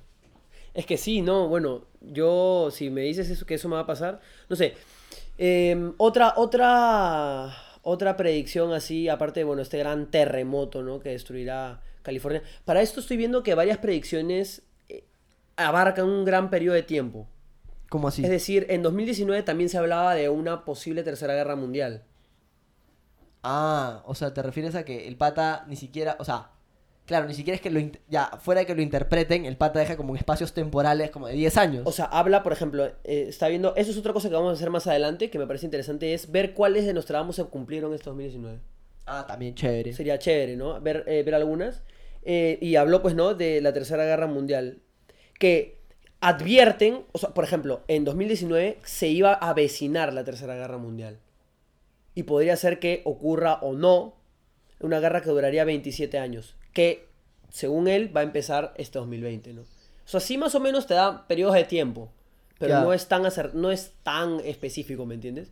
Es 0.74 0.86
que 0.86 0.98
sí, 0.98 1.22
no, 1.22 1.48
bueno, 1.48 1.86
yo, 2.02 2.70
si 2.72 2.90
me 2.90 3.02
dices 3.02 3.30
eso, 3.30 3.46
que 3.46 3.56
eso 3.56 3.70
me 3.70 3.76
va 3.76 3.82
a 3.82 3.88
pasar, 3.88 4.20
no 4.50 4.56
sé. 4.56 4.76
Em, 5.38 5.94
otra, 5.98 6.34
otra, 6.36 7.56
otra 7.90 8.18
predicción 8.18 8.74
así, 8.74 9.08
aparte 9.08 9.40
de, 9.40 9.44
bueno, 9.46 9.62
este 9.62 9.78
gran 9.78 10.12
terremoto, 10.12 10.84
¿no? 10.84 11.00
Que 11.00 11.12
destruirá 11.12 11.80
California. 12.04 12.44
Para 12.66 12.82
esto 12.82 13.00
estoy 13.00 13.16
viendo 13.16 13.44
que 13.44 13.56
varias 13.56 13.78
predicciones 13.78 14.62
eh, 14.90 15.06
abarcan 15.56 16.04
un 16.04 16.26
gran 16.26 16.50
periodo 16.50 16.76
de 16.76 16.84
tiempo. 16.84 17.30
¿Cómo 17.88 18.10
así? 18.10 18.26
Es 18.26 18.30
decir, 18.30 18.66
en 18.70 18.84
2019 18.84 19.42
también 19.44 19.70
se 19.70 19.78
hablaba 19.78 20.16
de 20.16 20.28
una 20.28 20.66
posible 20.66 21.02
tercera 21.04 21.34
guerra 21.34 21.56
mundial. 21.56 22.04
Ah, 23.42 24.04
o 24.06 24.16
sea, 24.16 24.34
te 24.34 24.42
refieres 24.42 24.76
a 24.76 24.84
que 24.84 25.08
el 25.08 25.16
pata 25.16 25.64
ni 25.70 25.78
siquiera, 25.78 26.18
o 26.20 26.26
sea, 26.26 26.52
claro, 27.08 27.26
ni 27.26 27.34
siquiera 27.34 27.56
es 27.56 27.62
que 27.62 27.72
lo, 27.72 27.80
ya, 28.10 28.38
fuera 28.42 28.60
de 28.60 28.68
que 28.68 28.76
lo 28.76 28.82
interpreten, 28.82 29.46
el 29.46 29.58
pata 29.58 29.80
deja 29.80 29.98
como 29.98 30.14
en 30.14 30.18
espacios 30.18 30.54
temporales 30.54 31.10
como 31.10 31.28
de 31.28 31.34
10 31.34 31.58
años. 31.58 31.84
O 31.86 31.92
sea, 31.92 32.06
habla, 32.06 32.44
por 32.44 32.52
ejemplo, 32.52 32.86
eh, 32.86 33.26
está 33.30 33.48
viendo, 33.48 33.76
eso 33.76 33.90
es 33.90 33.98
otra 33.98 34.14
cosa 34.14 34.30
que 34.30 34.36
vamos 34.36 34.52
a 34.52 34.54
hacer 34.54 34.70
más 34.70 34.86
adelante, 34.86 35.30
que 35.30 35.40
me 35.40 35.48
parece 35.48 35.66
interesante, 35.66 36.14
es 36.14 36.32
ver 36.32 36.54
cuáles 36.54 36.86
de 36.86 36.94
Nostradamus 36.94 37.38
se 37.38 37.46
cumplieron 37.46 37.94
este 37.94 38.10
2019. 38.10 38.60
ah, 39.08 39.26
también 39.26 39.56
chévere. 39.56 39.94
Sería 39.94 40.20
chévere, 40.20 40.58
¿no? 40.58 40.80
Ver, 40.82 41.06
eh, 41.08 41.24
ver 41.24 41.34
algunas. 41.34 41.82
Eh, 42.24 42.60
y 42.62 42.76
habló, 42.76 43.02
pues, 43.02 43.16
¿no? 43.16 43.34
De 43.34 43.62
la 43.62 43.72
Tercera 43.72 44.04
Guerra 44.04 44.28
Mundial. 44.28 44.82
Que 45.40 45.80
advierten, 46.20 47.06
o 47.14 47.18
sea, 47.18 47.30
por 47.30 47.46
ejemplo, 47.46 47.84
en 47.88 48.04
2019 48.04 48.80
se 48.84 49.08
iba 49.08 49.32
a 49.32 49.50
avecinar 49.52 50.12
la 50.12 50.26
Tercera 50.26 50.56
Guerra 50.56 50.78
Mundial. 50.78 51.20
Y 52.16 52.24
podría 52.24 52.58
ser 52.58 52.80
que 52.80 53.02
ocurra 53.06 53.60
o 53.62 53.74
no 53.74 54.18
una 54.82 55.00
guerra 55.00 55.22
que 55.22 55.30
duraría 55.30 55.64
27 55.64 56.18
años. 56.20 56.58
Que, 56.78 57.08
según 57.50 57.88
él, 57.88 58.16
va 58.16 58.22
a 58.22 58.24
empezar 58.24 58.74
este 58.78 59.00
2020, 59.00 59.54
¿no? 59.54 59.62
O 59.62 59.66
sea, 60.06 60.20
sí 60.20 60.38
más 60.38 60.54
o 60.56 60.60
menos 60.60 60.86
te 60.86 60.94
da 60.94 61.28
periodos 61.28 61.56
de 61.56 61.64
tiempo. 61.64 62.10
Pero 62.60 62.74
no 62.82 62.94
es, 62.94 63.08
tan 63.08 63.24
acer- 63.26 63.54
no 63.54 63.72
es 63.72 63.94
tan 64.04 64.40
específico, 64.42 65.06
¿me 65.06 65.16
entiendes? 65.16 65.50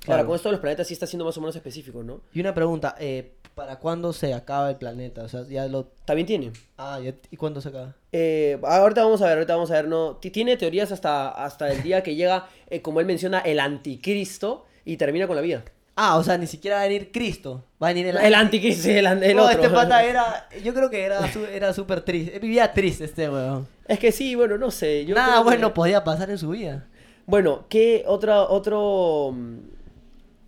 Claro. 0.00 0.18
Ahora, 0.20 0.26
con 0.26 0.36
esto 0.36 0.48
de 0.48 0.52
los 0.52 0.60
planetas 0.60 0.86
sí 0.86 0.94
está 0.94 1.06
siendo 1.06 1.24
más 1.24 1.36
o 1.36 1.40
menos 1.40 1.56
específico, 1.56 2.02
¿no? 2.04 2.20
Y 2.32 2.40
una 2.40 2.54
pregunta, 2.54 2.94
eh, 2.98 3.32
¿para 3.56 3.78
cuándo 3.80 4.12
se 4.12 4.32
acaba 4.34 4.70
el 4.70 4.76
planeta? 4.76 5.22
O 5.24 5.28
sea, 5.28 5.42
ya 5.48 5.66
lo... 5.66 5.86
También 6.04 6.26
tiene. 6.26 6.52
Ah, 6.76 7.00
¿y 7.30 7.36
cuándo 7.36 7.60
se 7.60 7.68
acaba? 7.70 7.94
Eh, 8.12 8.58
ahorita 8.62 9.02
vamos 9.04 9.20
a 9.22 9.26
ver, 9.26 9.34
ahorita 9.38 9.54
vamos 9.54 9.70
a 9.72 9.74
ver, 9.74 9.88
no, 9.88 10.16
ti- 10.16 10.30
tiene 10.30 10.56
teorías 10.56 10.92
hasta, 10.92 11.28
hasta 11.30 11.70
el 11.72 11.82
día 11.82 12.02
que 12.04 12.14
llega, 12.14 12.48
eh, 12.70 12.80
como 12.82 13.00
él 13.00 13.06
menciona, 13.06 13.40
el 13.40 13.58
anticristo 13.60 14.64
y 14.84 14.96
termina 14.96 15.26
con 15.26 15.34
la 15.36 15.42
vida. 15.42 15.64
Ah, 16.00 16.16
o 16.16 16.22
sea, 16.22 16.38
ni 16.38 16.46
siquiera 16.46 16.76
va 16.76 16.82
a 16.82 16.86
venir 16.86 17.10
Cristo. 17.10 17.64
Va 17.82 17.88
a 17.88 17.90
venir 17.92 18.06
el... 18.06 18.16
El 18.18 18.34
anticristo, 18.34 18.88
el, 18.88 19.04
no, 19.36 19.42
otro. 19.44 19.50
este 19.62 19.68
pata 19.68 20.04
era... 20.04 20.48
Yo 20.62 20.72
creo 20.72 20.88
que 20.90 21.02
era 21.04 21.28
era 21.52 21.72
súper 21.74 22.02
triste. 22.02 22.38
Vivía 22.38 22.72
triste 22.72 23.04
este 23.04 23.28
weón. 23.28 23.66
Es 23.88 23.98
que 23.98 24.12
sí, 24.12 24.36
bueno, 24.36 24.56
no 24.58 24.70
sé. 24.70 25.04
Yo 25.04 25.16
Nada 25.16 25.38
que- 25.38 25.42
bueno 25.42 25.74
podía 25.74 26.04
pasar 26.04 26.30
en 26.30 26.38
su 26.38 26.50
vida. 26.50 26.86
Bueno, 27.26 27.66
¿qué 27.68 28.04
otra, 28.06 28.42
otro, 28.42 29.32
mm, 29.34 29.56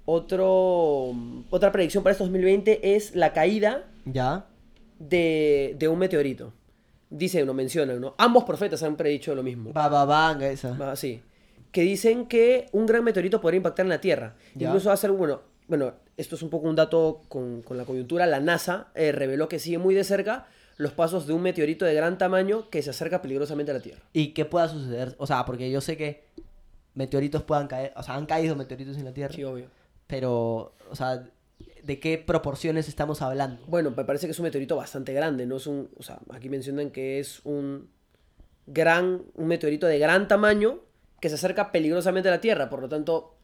otro, 0.05 1.11
mm, 1.15 1.43
otra 1.51 1.73
predicción 1.73 2.03
para 2.03 2.13
este 2.13 2.25
2020 2.25 2.95
es 2.95 3.15
la 3.15 3.33
caída 3.33 3.85
¿Ya? 4.05 4.47
de, 4.99 5.75
de 5.79 5.89
un 5.89 5.99
meteorito? 5.99 6.53
Dicen, 7.11 7.45
no 7.45 7.55
mencionan, 7.55 8.01
¿no? 8.01 8.15
Ambos 8.19 8.45
profetas 8.45 8.83
han 8.85 8.97
predicho 8.97 9.35
lo 9.35 9.43
mismo. 9.43 9.73
Baba 9.73 10.05
Vanga 10.05 10.49
esa. 10.49 10.77
Ah, 10.81 10.95
sí. 10.95 11.21
Que 11.73 11.83
dicen 11.83 12.27
que 12.27 12.67
un 12.73 12.87
gran 12.87 13.05
meteorito 13.05 13.41
podría 13.41 13.59
impactar 13.59 13.87
en 13.87 13.91
la 13.91 14.01
Tierra. 14.01 14.35
Ya. 14.55 14.69
Incluso 14.69 14.89
va 14.89 14.95
a 14.95 14.97
ser, 14.97 15.13
bueno, 15.13 15.43
bueno, 15.69 15.95
esto 16.17 16.35
es 16.35 16.43
un 16.43 16.51
poco 16.51 16.69
un 16.69 16.75
dato 16.77 17.23
con, 17.29 17.63
con 17.63 17.77
la 17.77 17.85
coyuntura. 17.85 18.27
La 18.27 18.41
NASA 18.41 18.89
eh, 18.95 19.13
reveló 19.13 19.49
que 19.49 19.59
sigue 19.59 19.79
muy 19.79 19.95
de 19.95 20.03
cerca 20.05 20.47
los 20.77 20.93
pasos 20.93 21.27
de 21.27 21.33
un 21.35 21.43
meteorito 21.43 21.85
de 21.85 21.95
gran 21.95 22.17
tamaño 22.19 22.71
que 22.71 22.83
se 22.83 22.91
acerca 22.91 23.21
peligrosamente 23.23 23.71
a 23.71 23.75
la 23.75 23.81
Tierra. 23.81 24.01
¿Y 24.13 24.29
qué 24.29 24.45
pueda 24.47 24.67
suceder? 24.69 25.15
O 25.19 25.27
sea, 25.27 25.45
porque 25.45 25.71
yo 25.71 25.81
sé 25.81 25.97
que 25.97 26.25
meteoritos 26.95 27.43
puedan 27.43 27.69
caer, 27.69 27.93
o 27.97 28.03
sea, 28.03 28.15
han 28.17 28.27
caído 28.27 28.57
meteoritos 28.57 28.97
en 28.97 29.05
la 29.05 29.13
Tierra, 29.13 29.33
Sí, 29.35 29.45
obvio. 29.45 29.67
pero, 30.07 30.75
o 30.91 30.97
sea, 30.97 31.25
¿de 31.85 32.01
qué 32.01 32.19
proporciones 32.19 32.89
estamos 32.89 33.23
hablando? 33.23 33.63
Bueno, 33.67 33.93
me 33.97 34.05
parece 34.05 34.27
que 34.27 34.33
es 34.33 34.39
un 34.39 34.45
meteorito 34.45 34.75
bastante 34.77 35.13
grande, 35.13 35.47
¿no? 35.47 35.57
Es 35.59 35.67
un, 35.67 35.89
o 35.99 36.03
sea, 36.03 36.19
aquí 36.31 36.49
mencionan 36.49 36.91
que 36.91 37.21
es 37.21 37.41
un 37.45 37.89
gran, 38.67 39.23
un 39.35 39.47
meteorito 39.47 39.87
de 39.87 39.99
gran 39.99 40.29
tamaño 40.29 40.81
que 41.21 41.29
se 41.29 41.35
acerca 41.37 41.71
peligrosamente 41.73 42.29
a 42.29 42.33
la 42.33 42.41
Tierra, 42.41 42.69
por 42.71 42.81
lo 42.81 42.89
tanto, 42.89 43.35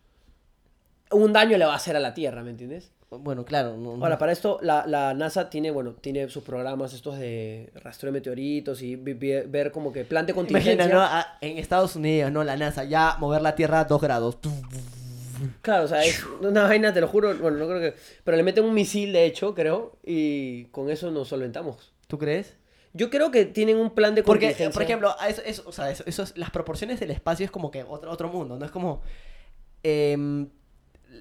un 1.10 1.32
daño 1.32 1.56
le 1.56 1.64
va 1.64 1.72
a 1.72 1.76
hacer 1.76 1.96
a 1.96 2.00
la 2.00 2.14
Tierra, 2.14 2.42
¿me 2.42 2.50
entiendes? 2.50 2.90
Bueno, 3.10 3.44
claro, 3.44 3.76
no, 3.76 3.96
no- 3.96 4.02
Ahora, 4.04 4.18
para 4.18 4.32
esto, 4.32 4.58
la, 4.62 4.84
la 4.86 5.14
NASA 5.14 5.48
tiene, 5.48 5.70
bueno, 5.70 5.92
tiene 6.00 6.28
sus 6.28 6.42
programas 6.42 6.92
estos 6.92 7.18
de 7.18 7.70
rastreo 7.76 8.10
de 8.12 8.18
meteoritos 8.18 8.82
y 8.82 8.96
vi- 8.96 9.12
vi- 9.14 9.42
ver 9.46 9.70
como 9.70 9.92
que 9.92 10.04
plan 10.04 10.26
de 10.26 10.34
contingencia. 10.34 10.72
Imagina, 10.74 10.94
¿no? 10.98 11.02
Ah, 11.04 11.38
En 11.40 11.58
Estados 11.58 11.94
Unidos, 11.94 12.32
¿no? 12.32 12.42
La 12.42 12.56
NASA, 12.56 12.82
ya 12.82 13.16
mover 13.20 13.42
la 13.42 13.54
Tierra 13.54 13.80
a 13.80 13.84
2 13.84 14.00
grados. 14.00 14.38
Claro, 15.62 15.84
o 15.84 15.88
sea, 15.88 16.04
es 16.04 16.24
una 16.40 16.62
vaina, 16.64 16.92
te 16.92 17.00
lo 17.00 17.06
juro, 17.08 17.36
bueno, 17.36 17.58
no 17.58 17.68
creo 17.68 17.80
que... 17.80 17.94
Pero 18.24 18.36
le 18.36 18.42
meten 18.42 18.64
un 18.64 18.74
misil, 18.74 19.12
de 19.12 19.24
hecho, 19.26 19.54
creo, 19.54 19.96
y 20.04 20.64
con 20.66 20.90
eso 20.90 21.10
nos 21.12 21.28
solventamos. 21.28 21.92
¿Tú 22.08 22.18
crees? 22.18 22.54
Yo 22.96 23.10
creo 23.10 23.30
que 23.30 23.44
tienen 23.44 23.76
un 23.76 23.90
plan 23.90 24.14
de 24.14 24.22
Porque, 24.22 24.46
contingencia. 24.46 24.72
por 24.72 24.82
ejemplo, 24.82 25.14
a 25.18 25.28
eso, 25.28 25.42
eso- 25.44 25.62
o 25.66 25.72
sea, 25.72 25.90
eso, 25.90 26.02
eso 26.06 26.22
es- 26.22 26.36
las 26.36 26.50
proporciones 26.50 26.98
del 27.00 27.10
espacio 27.10 27.44
es 27.44 27.50
como 27.50 27.70
que 27.70 27.82
otro, 27.84 28.10
otro 28.10 28.28
mundo, 28.28 28.58
¿no? 28.58 28.64
Es 28.64 28.70
como... 28.70 29.02
em, 29.82 30.48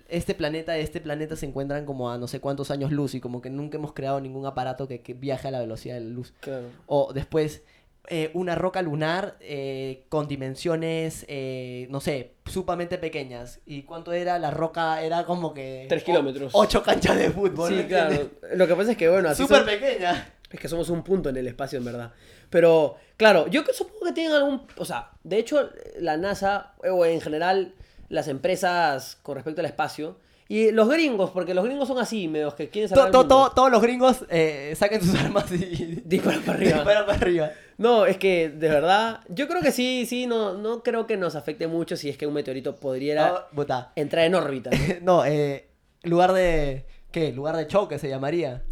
este 0.10 0.34
planeta 0.36 0.78
y 0.78 0.82
este 0.82 1.00
planeta 1.00 1.36
se 1.36 1.46
encuentran 1.46 1.86
como 1.86 2.12
a 2.12 2.18
no 2.18 2.28
sé 2.28 2.40
cuántos 2.40 2.70
años 2.72 2.92
luz 2.92 3.14
y 3.16 3.20
como 3.22 3.42
que 3.42 3.50
nunca 3.50 3.78
hemos 3.78 3.94
creado 3.94 4.20
ningún 4.20 4.46
aparato 4.46 4.88
que, 4.88 5.02
que 5.02 5.14
viaje 5.14 5.48
a 5.48 5.52
la 5.52 5.60
velocidad 5.60 5.96
de 5.96 6.02
la 6.02 6.10
luz. 6.10 6.34
Claro. 6.42 6.66
O 6.88 7.14
después, 7.14 7.64
eh, 8.10 8.30
una 8.34 8.56
roca 8.56 8.82
lunar 8.82 9.38
eh, 9.40 10.06
con 10.10 10.28
dimensiones, 10.28 11.26
eh, 11.28 11.88
no 11.92 12.02
sé, 12.02 12.34
sumamente 12.46 12.98
pequeñas. 12.98 13.62
¿Y 13.66 13.84
cuánto 13.84 14.12
era? 14.12 14.38
La 14.40 14.52
roca 14.52 15.02
era 15.04 15.26
como 15.26 15.54
que... 15.54 15.86
Tres 15.88 16.04
o- 16.04 16.06
kilómetros. 16.06 16.52
Ocho 16.56 16.84
canchas 16.84 17.18
de 17.18 17.30
fútbol. 17.32 17.70
Sí, 17.70 17.76
¿me 17.76 17.88
claro. 17.88 18.12
entiendes? 18.12 18.58
Lo 18.58 18.68
que 18.68 18.76
pasa 18.76 18.92
es 18.92 18.98
que, 18.98 19.10
bueno, 19.10 19.30
así 19.30 19.44
Súper 19.44 19.58
son- 19.60 19.66
pequeña. 19.68 20.34
Es 20.56 20.62
que 20.62 20.70
somos 20.70 20.90
un 20.90 21.04
punto 21.04 21.30
en 21.30 21.36
el 21.38 21.48
espacio, 21.48 21.78
en 21.78 21.86
verdad. 21.86 22.12
Pero, 22.50 22.96
claro, 23.18 23.48
yo 23.48 23.64
supongo 23.74 24.06
que 24.06 24.14
tienen 24.14 24.32
algún... 24.34 24.62
O 24.78 24.86
sea, 24.86 25.12
de 25.24 25.38
hecho, 25.38 25.70
la 26.00 26.16
NASA, 26.18 26.74
o 26.90 27.06
en 27.06 27.20
general, 27.20 27.74
las 28.10 28.28
empresas 28.30 29.18
con 29.22 29.36
respecto 29.36 29.60
al 29.62 29.66
espacio, 29.68 30.18
y 30.48 30.72
los 30.72 30.88
gringos, 30.88 31.32
porque 31.32 31.54
los 31.54 31.66
gringos 31.66 31.88
son 31.88 31.98
así, 31.98 32.28
medios 32.28 32.54
que 32.54 32.70
quieren 32.70 32.88
To- 32.90 32.96
salvar 32.96 33.12
to- 33.12 33.18
mundo. 33.20 33.46
to- 33.50 33.52
todos 33.56 33.72
los 33.72 33.82
gringos 33.82 34.26
eh, 34.30 34.74
saquen 34.78 35.02
sus 35.04 35.16
armas 35.20 35.52
y... 35.52 36.02
Disparan 36.06 36.42
para 36.44 36.58
arriba. 36.58 36.76
Disparan 36.76 37.06
para 37.06 37.18
arriba. 37.18 37.52
No, 37.78 38.06
es 38.06 38.18
que, 38.18 38.50
de 38.50 38.70
verdad, 38.70 39.20
yo 39.28 39.48
creo 39.50 39.62
que 39.62 39.72
sí, 39.74 40.06
sí, 40.08 40.28
no, 40.28 40.54
no 40.54 40.84
creo 40.84 41.06
que 41.08 41.18
nos 41.18 41.36
afecte 41.36 41.68
mucho 41.68 41.98
si 41.98 42.10
es 42.10 42.18
que 42.18 42.28
un 42.28 42.34
meteorito 42.34 42.76
podría 42.78 43.48
puta. 43.54 43.92
entrar 43.98 44.24
en 44.26 44.36
órbita, 44.36 44.70
¿no? 44.70 44.78
No, 45.02 45.26
eh, 45.26 45.68
lugar 46.04 46.32
de... 46.32 46.86
¿Qué? 47.12 47.32
Lugar 47.34 47.58
de 47.58 47.68
choque 47.68 47.98
se 48.00 48.08
llamaría. 48.08 48.64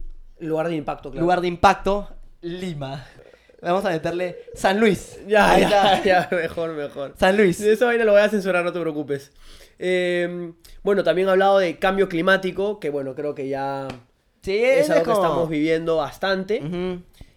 Lugar 0.43 0.67
de 0.69 0.75
impacto, 0.75 1.09
claro. 1.11 1.21
Lugar 1.23 1.41
de 1.41 1.47
impacto, 1.47 2.09
Lima. 2.41 3.05
Vamos 3.61 3.85
a 3.85 3.89
meterle 3.91 4.37
San 4.53 4.79
Luis. 4.79 5.19
Ya, 5.27 5.57
ya, 5.57 6.03
ya, 6.05 6.29
mejor, 6.31 6.71
mejor. 6.73 7.13
San 7.17 7.37
Luis. 7.37 7.59
De 7.59 7.71
esa 7.73 7.85
vaina 7.85 8.03
lo 8.03 8.11
voy 8.11 8.21
a 8.21 8.27
censurar, 8.29 8.63
no 8.65 8.73
te 8.73 8.79
preocupes. 8.79 9.31
Eh, 9.79 10.51
bueno, 10.83 11.03
también 11.03 11.29
ha 11.29 11.31
hablado 11.31 11.59
de 11.59 11.77
cambio 11.79 12.09
climático, 12.09 12.79
que 12.79 12.89
bueno, 12.89 13.15
creo 13.15 13.33
que 13.33 13.47
ya 13.47 13.87
Sí, 14.41 14.57
es 14.57 14.89
algo 14.89 15.03
que 15.05 15.11
como- 15.11 15.23
estamos 15.23 15.49
viviendo 15.49 15.95
bastante. 15.97 16.61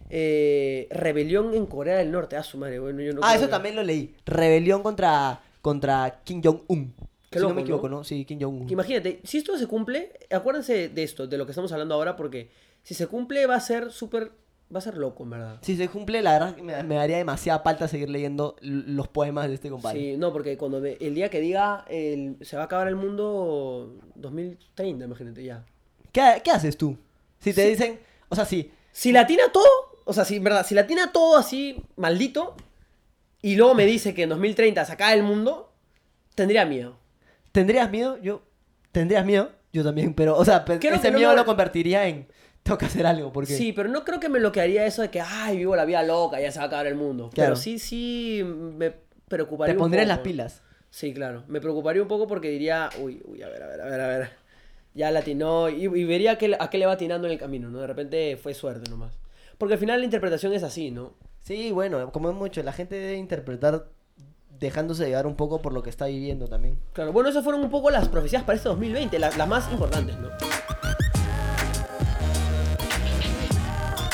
Eh, 0.09 0.87
rebelión 0.89 1.53
en 1.53 1.65
Corea 1.65 1.97
del 1.97 2.11
Norte, 2.11 2.37
ah, 2.37 2.43
su 2.43 2.57
madre, 2.57 2.79
bueno, 2.79 3.01
yo 3.01 3.13
no 3.13 3.21
ah, 3.23 3.35
eso 3.35 3.45
que- 3.45 3.51
también 3.51 3.75
lo 3.75 3.83
leí. 3.83 4.15
Rebelión 4.25 4.81
contra, 4.83 5.41
contra 5.61 6.21
Kim 6.23 6.41
Jong-un. 6.43 6.93
Si 7.29 7.39
no 7.39 7.41
loco, 7.41 7.53
me 7.55 7.61
¿no? 7.61 7.65
equivoco, 7.65 7.89
¿no? 7.89 8.03
Sí, 8.05 8.23
Kim 8.23 8.39
Jong-un. 8.41 8.67
Que 8.67 8.73
Imagínate, 8.73 9.19
si 9.25 9.37
esto 9.37 9.57
se 9.57 9.67
cumple, 9.67 10.11
acuérdense 10.31 10.87
de 10.89 11.03
esto, 11.03 11.27
de 11.27 11.37
lo 11.37 11.45
que 11.45 11.51
estamos 11.51 11.71
hablando 11.73 11.93
ahora, 11.95 12.15
porque 12.15 12.49
si 12.87 12.93
se 12.93 13.07
cumple 13.07 13.45
va 13.47 13.55
a 13.55 13.59
ser 13.59 13.91
súper, 13.91 14.31
va 14.73 14.79
a 14.79 14.81
ser 14.81 14.95
loco, 14.95 15.23
en 15.23 15.29
verdad. 15.31 15.57
Si 15.61 15.75
se 15.75 15.89
cumple, 15.89 16.21
la 16.21 16.31
verdad 16.39 16.55
me, 16.57 16.81
me 16.83 16.95
daría 16.95 17.17
demasiada 17.17 17.59
falta 17.59 17.89
seguir 17.89 18.09
leyendo 18.09 18.55
los 18.61 19.09
poemas 19.09 19.49
de 19.49 19.55
este 19.55 19.69
compadre. 19.69 19.99
Sí, 19.99 20.17
no, 20.17 20.31
porque 20.31 20.57
cuando 20.57 20.79
me- 20.79 20.93
el 21.01 21.13
día 21.13 21.29
que 21.29 21.41
diga 21.41 21.83
el- 21.89 22.37
se 22.41 22.55
va 22.55 22.61
a 22.61 22.65
acabar 22.65 22.87
el 22.87 22.95
mundo 22.95 23.97
2030, 24.15 25.03
imagínate 25.03 25.43
ya. 25.43 25.65
¿Qué, 26.13 26.41
qué 26.43 26.51
haces 26.51 26.77
tú? 26.77 26.97
Si 27.39 27.53
te 27.53 27.63
Sí. 27.63 27.69
dicen, 27.71 27.99
o 28.29 28.35
sea, 28.35 28.45
sí, 28.45 28.71
Si 28.93 29.11
la 29.11 29.21
atina 29.21 29.43
todo, 29.53 29.67
o 30.05 30.13
sea, 30.13 30.25
si, 30.25 30.37
en 30.37 30.43
verdad, 30.43 30.65
si 30.65 30.73
la 30.73 30.81
atina 30.81 31.11
todo 31.11 31.37
así, 31.37 31.83
maldito, 31.97 32.55
y 33.43 33.55
luego 33.57 33.75
me 33.75 33.85
dice 33.85 34.13
que 34.15 34.23
en 34.23 34.29
2030 34.29 34.85
se 34.85 34.93
acaba 34.93 35.13
el 35.13 35.21
mundo, 35.21 35.71
tendría 36.33 36.65
miedo. 36.65 36.97
¿tendrías 37.51 37.91
miedo? 37.91 38.17
Yo, 38.21 38.41
¿tendrías 38.91 39.23
miedo? 39.25 39.51
Yo 39.73 39.83
también, 39.83 40.13
pero, 40.15 40.35
o 40.37 40.43
sea, 40.45 40.63
Creo 40.65 40.77
ese 40.79 41.01
que 41.01 41.11
no 41.11 41.17
miedo 41.19 41.29
me- 41.31 41.35
lo 41.35 41.45
convertiría 41.45 42.07
en 42.07 42.27
tengo 42.67 42.77
que 42.77 42.85
hacer 42.85 43.05
algo, 43.05 43.31
porque 43.31 43.53
Sí, 43.55 43.71
pero 43.71 43.87
no 43.87 44.03
creo 44.03 44.19
que 44.19 44.27
me 44.29 44.39
bloquearía 44.39 44.85
eso 44.85 45.01
de 45.01 45.09
que, 45.09 45.21
ay, 45.21 45.57
vivo 45.57 45.75
la 45.75 45.85
vida 45.85 46.03
loca, 46.03 46.39
ya 46.41 46.51
se 46.51 46.59
va 46.59 46.65
a 46.65 46.67
acabar 46.67 46.87
el 46.87 46.95
mundo. 46.95 47.29
Claro. 47.33 47.51
Pero 47.51 47.55
sí, 47.55 47.79
sí, 47.79 48.43
me 48.43 48.89
te 48.89 48.97
preocuparía 49.27 49.75
un 49.75 49.89
poco. 49.89 49.95
las 49.95 50.19
pilas. 50.19 50.61
Sí, 50.89 51.13
claro. 51.13 51.43
Me 51.47 51.61
preocuparía 51.61 52.01
un 52.01 52.07
poco 52.07 52.27
porque 52.27 52.49
diría, 52.49 52.89
uy, 52.99 53.21
uy, 53.25 53.41
a 53.41 53.49
ver, 53.49 53.63
a 53.63 53.67
ver, 53.67 53.81
a 53.81 53.85
ver, 53.85 54.01
a 54.01 54.07
ver. 54.07 54.29
Ya 54.93 55.11
latinó 55.11 55.69
y, 55.69 55.83
y 55.83 56.03
vería 56.05 56.33
a 56.33 56.37
qué, 56.37 56.57
a 56.59 56.69
qué 56.69 56.77
le 56.77 56.85
va 56.85 56.93
atinando 56.93 57.27
en 57.27 57.33
el 57.33 57.39
camino, 57.39 57.69
¿no? 57.69 57.79
De 57.79 57.87
repente 57.87 58.37
fue 58.37 58.53
suerte 58.53 58.89
nomás. 58.89 59.17
Porque 59.57 59.73
al 59.75 59.79
final 59.79 59.99
la 59.99 60.05
interpretación 60.05 60.53
es 60.53 60.63
así, 60.63 60.91
¿no? 60.91 61.13
Sí, 61.43 61.71
bueno, 61.71 62.11
como 62.11 62.29
es 62.29 62.35
mucho, 62.35 62.61
la 62.63 62.73
gente 62.73 62.95
debe 62.95 63.15
interpretar 63.15 63.87
dejándose 64.59 65.05
llevar 65.05 65.27
un 65.27 65.35
poco 65.35 65.61
por 65.61 65.71
lo 65.73 65.83
que 65.83 65.89
está 65.89 66.07
viviendo 66.07 66.47
también. 66.47 66.79
Claro, 66.93 67.13
bueno, 67.13 67.29
esas 67.29 67.43
fueron 67.43 67.63
un 67.63 67.69
poco 67.69 67.91
las 67.91 68.09
profecías 68.09 68.43
para 68.43 68.55
este 68.55 68.69
2020, 68.69 69.19
las, 69.19 69.37
las 69.37 69.47
más 69.47 69.71
importantes, 69.71 70.17
¿no? 70.17 70.29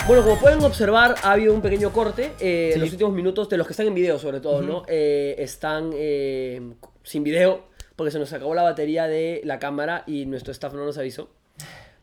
Bueno, 0.06 0.22
como 0.24 0.38
pueden 0.38 0.62
observar, 0.63 1.16
ha 1.24 1.32
habido 1.32 1.54
un 1.54 1.62
pequeño 1.62 1.94
corte. 1.94 2.34
eh, 2.39 2.72
Sí. 2.74 2.80
Los 2.80 2.92
últimos 2.92 3.13
minutos, 3.13 3.48
de 3.48 3.56
los 3.56 3.66
que 3.66 3.72
están 3.72 3.88
en 3.88 3.94
video 3.94 4.20
sobre 4.20 4.42
todo, 4.42 4.62
¿no? 4.62 4.84
Eh, 4.88 5.36
están 5.38 5.92
eh, 5.94 6.62
sin 7.04 7.24
video, 7.24 7.63
porque 7.96 8.12
se 8.12 8.20
nos 8.20 8.34
acabó 8.34 8.54
la 8.54 8.63
batería 8.63 9.08
de 9.08 9.42
la 9.46 9.60
cámara 9.60 10.04
y 10.06 10.26
nuestro 10.26 10.52
staff 10.52 10.74
no 10.74 10.84
nos 10.84 10.98
avisó. 10.98 11.30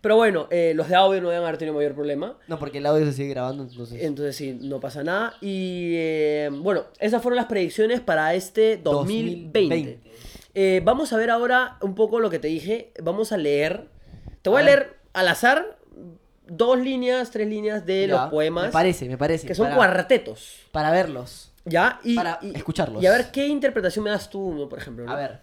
Pero 0.01 0.17
bueno, 0.17 0.47
eh, 0.51 0.73
los 0.75 0.89
de 0.89 0.95
audio 0.95 1.21
no 1.21 1.29
deben 1.29 1.45
haber 1.45 1.59
tenido 1.59 1.77
mayor 1.77 1.95
problema. 1.95 2.39
No, 2.49 2.59
porque 2.59 2.79
el 2.79 2.87
audio 2.87 3.05
se 3.05 3.13
sigue 3.13 3.29
grabando, 3.29 3.65
entonces. 3.65 4.03
Entonces 4.03 4.35
sí, 4.35 4.59
no 4.59 4.81
pasa 4.81 5.05
nada. 5.05 5.35
Y 5.43 6.49
bueno, 6.49 6.85
esas 7.01 7.21
fueron 7.23 7.37
las 7.37 7.47
predicciones 7.47 8.01
para 8.01 8.33
este 8.35 8.79
2020. 8.79 9.59
2020. 9.61 10.11
Eh, 10.55 10.81
vamos 10.85 11.13
a 11.13 11.19
ver 11.19 11.31
ahora 11.31 11.77
un 11.83 11.95
poco 11.95 12.19
lo 12.19 12.31
que 12.31 12.39
te 12.39 12.49
dije. 12.49 12.93
Vamos 13.03 13.31
a 13.33 13.37
leer. 13.37 13.89
Te 14.41 14.49
voy 14.49 14.63
a, 14.63 14.65
leer 14.65 14.97
al 15.13 15.29
azar 15.29 15.79
dos 16.51 16.79
líneas, 16.79 17.31
tres 17.31 17.47
líneas 17.49 17.87
de 17.87 18.09
Ya, 18.09 18.15
los 18.15 18.31
poemas. 18.31 18.67
Me 18.67 18.73
parece, 18.73 19.09
me 19.09 19.17
parece. 19.17 19.47
que 19.47 19.55
son 19.55 19.67
para, 19.67 19.77
cuartetos. 19.77 20.57
Para 20.73 20.91
verlos. 20.91 21.53
¿Ya? 21.65 22.01
Y, 22.03 22.17
Para 22.17 22.39
y- 22.43 22.57
escucharlos. 22.57 23.03
Y 23.03 23.07
a 23.07 23.13
ver 23.13 23.31
qué 23.31 23.47
interpretación 23.47 24.05
me 24.05 24.11
das 24.11 24.29
tú, 24.29 24.53
¿no? 24.55 24.69
por 24.69 24.79
ejemplo. 24.79 25.05
¿no? 25.05 25.13
A 25.13 25.17
ver. 25.17 25.41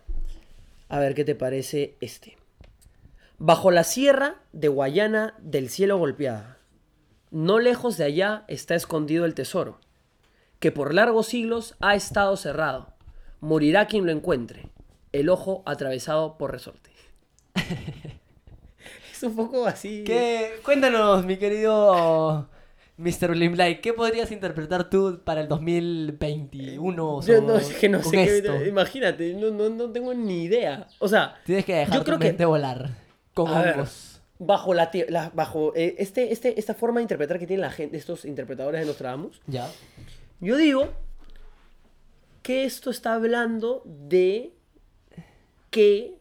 A 0.90 1.00
ver 1.00 1.16
qué 1.16 1.24
te 1.24 1.34
parece 1.36 1.96
este. 2.02 2.38
Bajo 3.38 3.72
la 3.72 3.84
sierra 3.84 4.36
de 4.52 4.68
Guayana 4.68 5.36
del 5.40 5.70
cielo 5.70 5.98
golpeada, 5.98 6.58
no 7.32 7.60
lejos 7.60 7.98
de 7.98 8.04
allá 8.06 8.44
está 8.48 8.76
escondido 8.76 9.26
el 9.26 9.34
tesoro, 9.36 9.80
que 10.60 10.72
por 10.72 10.94
largos 10.94 11.28
siglos 11.28 11.76
ha 11.80 11.96
estado 11.96 12.36
cerrado. 12.36 12.94
Morirá 13.40 13.86
quien 13.88 14.06
lo 14.06 14.12
encuentre, 14.12 14.70
el 15.14 15.30
ojo 15.30 15.62
atravesado 15.66 16.38
por 16.38 16.52
resorte. 16.52 16.90
es 19.18 19.24
un 19.24 19.36
poco 19.36 19.66
así. 19.66 20.04
¿Qué? 20.06 20.60
Cuéntanos, 20.64 21.26
mi 21.26 21.38
querido 21.38 22.50
Mr. 22.98 23.36
Limelight, 23.36 23.82
¿qué 23.82 23.94
podrías 23.94 24.32
interpretar 24.32 24.90
tú 24.90 25.22
para 25.24 25.42
el 25.42 25.48
2021? 25.48 27.22
Yo 27.22 27.42
no, 27.42 27.56
es 27.58 27.74
que 27.74 27.90
no 27.90 28.02
sé 28.04 28.42
qué. 28.44 28.68
Imagínate, 28.68 29.34
no, 29.34 29.52
no, 29.52 29.70
no 29.70 29.92
tengo 29.92 30.14
ni 30.14 30.44
idea. 30.44 30.88
O 31.00 31.08
sea, 31.08 31.36
Tienes 31.46 31.66
que 31.66 31.76
dejar 31.76 31.96
yo 31.98 32.04
tu 32.04 32.20
que 32.20 32.46
volar 32.46 32.90
con 33.34 33.50
hongos. 33.52 34.22
bajo 34.40 34.74
la, 34.74 34.90
la- 35.10 35.30
bajo 35.34 35.74
eh, 35.76 35.96
este, 36.00 36.32
este, 36.34 36.60
esta 36.60 36.74
forma 36.74 37.00
de 37.00 37.04
interpretar 37.04 37.38
que 37.40 37.48
tiene 37.48 37.62
la 37.62 37.72
gente, 37.72 37.98
estos 37.98 38.26
interpretadores 38.26 38.82
de 38.82 38.88
Nostradamus, 38.88 39.42
Ya. 39.48 39.70
yo 40.40 40.58
digo 40.58 40.90
que 42.42 42.64
esto 42.66 42.90
está 42.90 43.14
hablando 43.14 43.84
de 43.86 44.54
que 45.70 46.17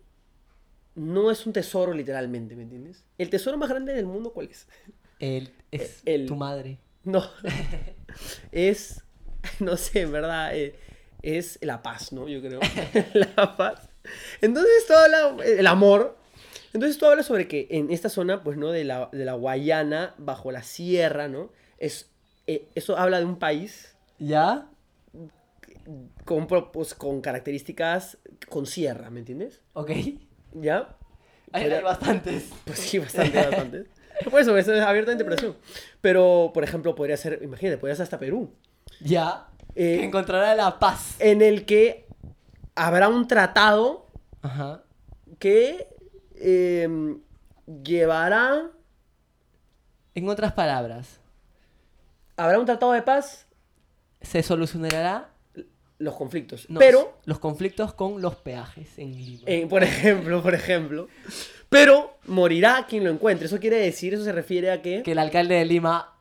no 0.97 1.31
es 1.31 1.47
un 1.47 1.53
tesoro 1.53 1.93
literalmente, 1.93 2.57
¿me 2.57 2.63
entiendes? 2.65 3.05
El 3.19 3.31
tesoro 3.31 3.57
más 3.59 3.69
grande 3.69 3.93
del 3.95 4.07
mundo, 4.07 4.33
¿cuál 4.33 4.49
es? 4.49 4.67
El, 5.19 5.53
es 5.71 6.03
El- 6.05 6.27
tu 6.27 6.37
madre. 6.37 6.79
No, 7.05 7.25
es, 8.53 9.03
no 9.61 9.77
sé, 9.77 10.03
en 10.03 10.13
verdad, 10.13 10.57
eh, 10.57 10.75
es 11.23 11.59
la 11.63 11.83
paz, 11.83 12.13
¿no? 12.13 12.29
Yo 12.29 12.41
creo, 12.41 12.61
la 13.15 13.57
paz. 13.57 13.89
Entonces 14.41 14.87
todo 14.87 14.99
habla, 14.99 15.45
el 15.45 15.67
amor. 15.67 16.17
Entonces 16.73 16.99
todo 16.99 17.11
habla 17.11 17.23
sobre 17.23 17.49
que 17.49 17.69
en 17.71 17.91
esta 17.91 18.09
zona, 18.09 18.43
pues, 18.43 18.57
¿no? 18.57 18.71
De 18.71 18.85
la, 18.85 19.09
de 19.13 19.25
la 19.25 19.35
Guayana, 19.35 20.15
bajo 20.19 20.53
la 20.53 20.63
sierra, 20.63 21.29
¿no? 21.29 21.51
Es, 21.79 22.11
eh, 22.47 22.69
eso 22.75 22.97
habla 22.99 23.19
de 23.19 23.25
un 23.25 23.39
país 23.39 23.97
¿Ya? 24.19 24.69
con, 26.25 26.47
pues, 26.47 26.95
con 26.95 27.21
características 27.21 28.19
con 28.49 28.67
sierra, 28.67 29.11
¿me 29.11 29.21
entiendes? 29.21 29.63
Ok. 29.75 29.91
¿Ya? 30.61 30.89
Hay, 31.53 31.63
Podría- 31.63 31.79
hay 31.79 31.85
bastantes. 31.85 32.51
Pues 32.65 32.79
sí, 32.79 32.99
bastante, 32.99 33.37
bastante. 33.37 33.87
Por 34.31 34.41
eso, 34.41 34.57
es 34.57 34.69
abierta 34.69 35.11
a 35.11 35.15
interpretación. 35.15 35.57
Pero, 36.01 36.51
por 36.55 36.65
ejemplo, 36.65 36.95
podría 36.95 37.17
ser, 37.17 37.41
imagínate, 37.43 37.79
podría 37.79 37.95
ser 37.97 38.05
hasta 38.05 38.19
Perú. 38.19 38.51
Ya. 39.01 39.49
Eh, 39.75 40.03
encontrará 40.03 40.55
la 40.55 40.79
paz. 40.79 41.17
en 41.19 41.43
el 41.43 41.67
que 41.67 42.07
habrá 42.75 43.09
un 43.09 43.29
tratado 43.29 44.07
Ajá. 44.43 44.83
que 45.39 45.89
eh, 46.37 47.17
llevará. 47.85 48.71
En 50.15 50.29
otras 50.29 50.53
palabras, 50.53 51.21
Habrá 52.39 52.59
un 52.59 52.67
tratado 52.67 52.93
de 52.93 53.01
paz, 53.01 53.47
se 54.21 54.43
solucionará 54.43 55.31
los 55.99 56.15
conflictos. 56.15 56.69
no, 56.69 56.79
pero, 56.79 57.19
los 57.25 57.39
conflictos 57.39 57.95
con 57.95 58.21
los 58.21 58.37
peajes 58.37 58.99
en 58.99 59.13
Lima. 59.17 59.43
eh, 59.47 59.67
por 59.69 59.83
ejemplo, 59.85 60.43
por 60.43 60.55
ejemplo, 60.55 61.09
pero 61.69 62.17
morirá 62.27 62.87
quien 62.89 63.05
lo 63.05 63.11
encuentre. 63.11 63.47
Eso 63.47 63.59
quiere 63.59 63.77
decir, 63.77 64.15
eso 64.15 64.25
se 64.25 64.33
refiere 64.33 64.71
a 64.71 64.83
que 64.83 65.03
Que 65.03 65.13
el 65.13 65.19
alcalde 65.19 65.55
de 65.57 65.65
Lima 65.65 66.13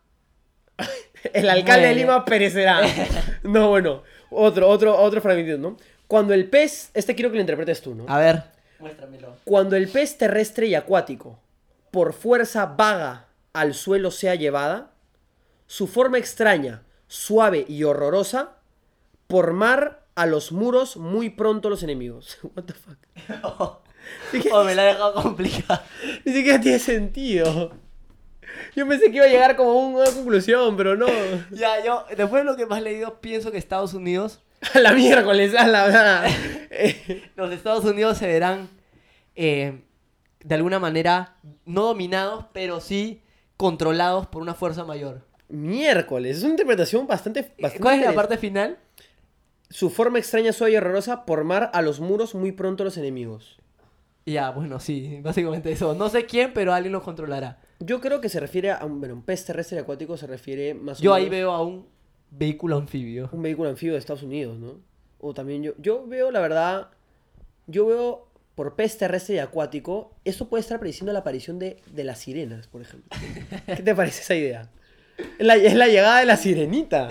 el 1.34 1.50
alcalde 1.50 1.88
de. 1.88 1.96
Lima 1.96 2.26
perecerá. 2.26 2.82
No, 3.44 3.70
bueno, 3.70 4.02
otro, 4.32 4.68
otro, 4.68 4.98
otro 4.98 5.22
fragmento, 5.22 5.58
¿no? 5.58 5.78
Cuando 6.08 6.34
el 6.34 6.50
pez, 6.50 6.90
este 6.96 7.14
quiero 7.14 7.30
que 7.30 7.36
lo 7.38 7.42
interpretes 7.42 7.82
tú, 7.82 7.94
¿no? 7.94 8.06
A 8.08 8.18
ver. 8.18 8.44
Muéstramelo. 8.80 9.38
Cuando 9.46 9.76
el 9.76 9.88
pez 9.88 10.18
terrestre 10.18 10.66
y 10.68 10.76
acuático, 10.76 11.40
por 11.92 12.14
fuerza 12.14 12.66
vaga 12.66 13.28
al 13.54 13.74
suelo 13.74 14.10
sea 14.12 14.34
llevada, 14.36 14.92
su 15.68 15.88
forma 15.88 16.18
extraña, 16.18 16.84
suave 17.08 17.66
y 17.68 17.84
horrorosa, 17.84 18.55
por 19.28 19.54
mar 19.54 20.06
a 20.16 20.26
los 20.26 20.52
muros 20.52 20.98
muy 20.98 21.30
pronto 21.30 21.70
los 21.70 21.84
enemigos. 21.84 22.38
What 22.56 22.64
the 22.66 22.74
fuck? 22.74 22.98
Oh, 24.52 24.64
me 24.64 24.76
la 24.76 24.84
ha 24.84 24.86
dejado 24.86 25.14
complicada. 25.16 25.84
Ni 26.26 26.32
siquiera 26.32 26.62
tiene 26.62 26.78
sentido. 26.78 27.72
Yo 28.76 28.88
pensé 28.88 29.10
que 29.10 29.18
iba 29.18 29.26
a 29.26 29.30
llegar 29.30 29.56
como 29.56 29.72
a 29.72 30.04
una 30.04 30.12
conclusión, 30.12 30.78
pero 30.78 30.96
no. 30.96 31.08
Ya, 31.50 31.84
yo, 31.84 32.06
después 32.16 32.44
de 32.44 32.44
lo 32.44 32.56
que 32.56 32.68
más 32.68 32.80
he 32.80 32.84
leído, 32.84 33.20
pienso 33.20 33.52
que 33.52 33.58
Estados 33.58 33.96
Unidos, 33.96 34.44
A 34.74 34.80
la 34.80 34.94
miércoles, 34.94 35.56
a 35.56 35.66
la... 35.68 36.28
Eh, 36.70 37.32
los 37.36 37.52
Estados 37.52 37.84
Unidos 37.86 38.18
se 38.20 38.28
verán 38.28 38.70
eh, 39.36 39.82
de 40.44 40.56
alguna 40.56 40.78
manera 40.80 41.38
no 41.66 41.86
dominados, 41.86 42.46
pero 42.54 42.82
sí 42.82 43.24
controlados 43.58 44.28
por 44.28 44.42
una 44.42 44.54
fuerza 44.54 44.84
mayor. 44.84 45.26
miércoles, 45.50 46.38
es 46.38 46.44
una 46.44 46.52
interpretación 46.52 47.08
bastante... 47.08 47.42
bastante 47.60 47.80
¿Cuál 47.80 48.00
es 48.00 48.06
la 48.06 48.14
parte 48.14 48.38
final? 48.38 48.78
Su 49.70 49.90
forma 49.90 50.20
extraña, 50.20 50.54
suave 50.54 50.74
y 50.74 50.78
horrorosa, 50.78 51.26
por 51.26 51.44
mar 51.44 51.72
a 51.74 51.82
los 51.82 52.00
muros 52.00 52.36
muy 52.36 52.52
pronto 52.52 52.84
los 52.84 52.98
enemigos. 52.98 53.60
Ya, 54.26 54.50
bueno, 54.50 54.80
sí, 54.80 55.20
básicamente 55.22 55.72
eso. 55.72 55.94
No 55.94 56.10
sé 56.10 56.26
quién, 56.26 56.54
pero 56.54 56.74
alguien 56.74 56.94
los 56.94 57.04
controlará. 57.04 57.60
Yo 57.80 58.02
creo 58.02 58.22
que 58.22 58.30
se 58.30 58.40
refiere 58.40 58.72
a 58.72 58.84
un, 58.86 59.00
bueno, 59.00 59.16
un 59.16 59.22
pez 59.22 59.46
terrestre 59.46 59.78
y 59.78 59.82
acuático, 59.82 60.18
se 60.18 60.28
refiere 60.28 60.74
más 60.74 61.00
o 61.00 61.04
Yo 61.04 61.14
ahí 61.14 61.24
menos 61.24 61.32
veo 61.32 61.52
a 61.52 61.62
un 61.62 61.88
vehículo 62.32 62.78
anfibio. 62.78 63.30
un 63.32 63.42
vehículo 63.42 63.70
anfibio 63.70 63.94
de 63.94 64.00
Estados 64.00 64.24
Unidos, 64.24 64.58
¿no? 64.58 64.80
O 65.20 65.34
también 65.34 65.62
yo, 65.64 65.74
yo 65.78 66.08
veo, 66.08 66.32
la 66.32 66.40
verdad, 66.40 66.90
yo 67.68 67.86
veo 67.86 68.28
por 68.56 68.76
pez 68.76 68.98
terrestre 68.98 69.36
y 69.36 69.40
acuático, 69.40 70.14
esto 70.24 70.48
puede 70.48 70.62
estar 70.62 70.80
prediciendo 70.80 71.12
la 71.14 71.20
aparición 71.20 71.60
de, 71.60 71.82
de 71.92 72.04
las 72.04 72.20
sirenas, 72.20 72.68
por 72.68 72.82
ejemplo. 72.82 73.10
¿Qué 73.68 73.84
te 73.84 73.94
parece 73.94 74.22
esa 74.22 74.36
idea? 74.36 74.70
Es 75.18 75.46
la, 75.46 75.56
es 75.56 75.76
la 75.76 75.88
llegada 75.88 76.20
de 76.20 76.26
la 76.26 76.38
sirenita. 76.38 77.10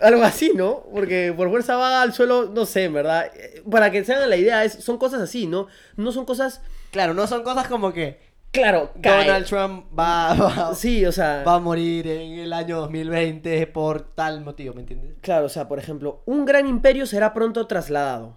Algo 0.00 0.22
así, 0.22 0.52
¿no? 0.54 0.84
Porque 0.92 1.32
por 1.36 1.50
fuerza 1.50 1.76
va 1.76 2.02
al 2.02 2.12
suelo, 2.12 2.50
no 2.52 2.66
sé, 2.66 2.84
en 2.84 2.94
verdad. 2.94 3.30
Para 3.70 3.90
que 3.90 4.04
se 4.04 4.14
hagan 4.14 4.30
la 4.30 4.36
idea, 4.36 4.64
es, 4.64 4.72
son 4.74 4.98
cosas 4.98 5.20
así, 5.20 5.46
¿no? 5.46 5.66
No 5.96 6.12
son 6.12 6.24
cosas, 6.24 6.60
Claro, 6.90 7.14
no 7.14 7.26
son 7.26 7.42
cosas 7.42 7.68
como 7.68 7.92
que 7.92 8.18
claro, 8.50 8.90
cae. 9.02 9.26
Donald 9.26 9.46
Trump 9.46 9.86
va, 9.98 10.34
va, 10.34 10.74
Sí, 10.74 11.04
o 11.04 11.12
sea... 11.12 11.42
va 11.46 11.54
a 11.56 11.60
morir 11.60 12.06
en 12.06 12.38
el 12.38 12.52
año 12.52 12.78
2020 12.80 13.66
por 13.68 14.02
tal 14.14 14.40
motivo, 14.42 14.74
¿me 14.74 14.80
entiendes? 14.80 15.16
Claro, 15.20 15.46
o 15.46 15.48
sea, 15.50 15.68
por 15.68 15.78
ejemplo, 15.78 16.22
un 16.24 16.44
gran 16.44 16.66
imperio 16.66 17.06
será 17.06 17.34
pronto 17.34 17.66
trasladado 17.66 18.36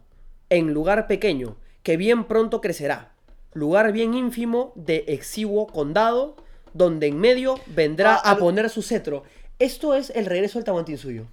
en 0.50 0.74
lugar 0.74 1.08
pequeño, 1.08 1.56
que 1.82 1.96
bien 1.96 2.26
pronto 2.26 2.60
crecerá. 2.60 3.14
Lugar 3.54 3.92
bien 3.94 4.14
ínfimo 4.14 4.74
de 4.76 5.06
exiguo 5.08 5.68
condado, 5.68 6.36
donde 6.74 7.08
en 7.08 7.20
medio 7.20 7.60
vendrá 7.68 8.16
Ah, 8.24 8.32
a 8.32 8.38
poner 8.38 8.70
su 8.70 8.82
cetro. 8.82 9.24
Esto 9.60 9.94
es 9.96 10.10
el 10.12 10.26
regreso 10.26 10.58
al 10.60 10.64
Tahuantinsuyo. 10.66 11.26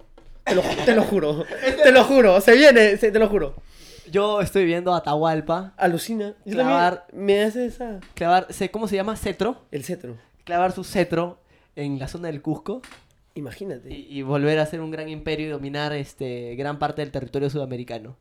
Te 0.43 0.55
lo, 0.55 0.61
te 0.61 0.95
lo 0.95 1.03
juro, 1.05 1.45
te 1.83 1.91
lo 1.91 2.03
juro, 2.03 2.41
se 2.41 2.55
viene, 2.55 2.97
se- 2.97 3.11
te 3.11 3.19
lo 3.19 3.27
juro. 3.29 3.55
Yo 4.11 4.41
estoy 4.41 4.65
viendo 4.65 4.93
Atahualpa 4.95 5.73
Alucina. 5.77 6.33
Yo 6.45 6.55
Clavar- 6.55 7.03
me 7.13 7.41
hace 7.43 7.65
esa... 7.67 7.99
clavar, 8.15 8.47
¿cómo 8.71 8.87
se 8.87 8.95
llama? 8.95 9.15
Cetro. 9.15 9.57
El 9.71 9.83
cetro. 9.83 10.17
Clavar 10.45 10.71
su 10.71 10.83
cetro 10.83 11.39
en 11.75 11.99
la 11.99 12.07
zona 12.07 12.27
del 12.29 12.41
Cusco 12.41 12.81
Imagínate. 13.35 13.93
y, 13.93 14.07
y 14.09 14.21
volver 14.23 14.57
a 14.59 14.65
ser 14.65 14.81
un 14.81 14.89
gran 14.89 15.07
imperio 15.09 15.45
y 15.45 15.49
dominar 15.51 15.93
este 15.93 16.55
gran 16.55 16.79
parte 16.79 17.01
del 17.03 17.11
territorio 17.11 17.49
sudamericano. 17.51 18.17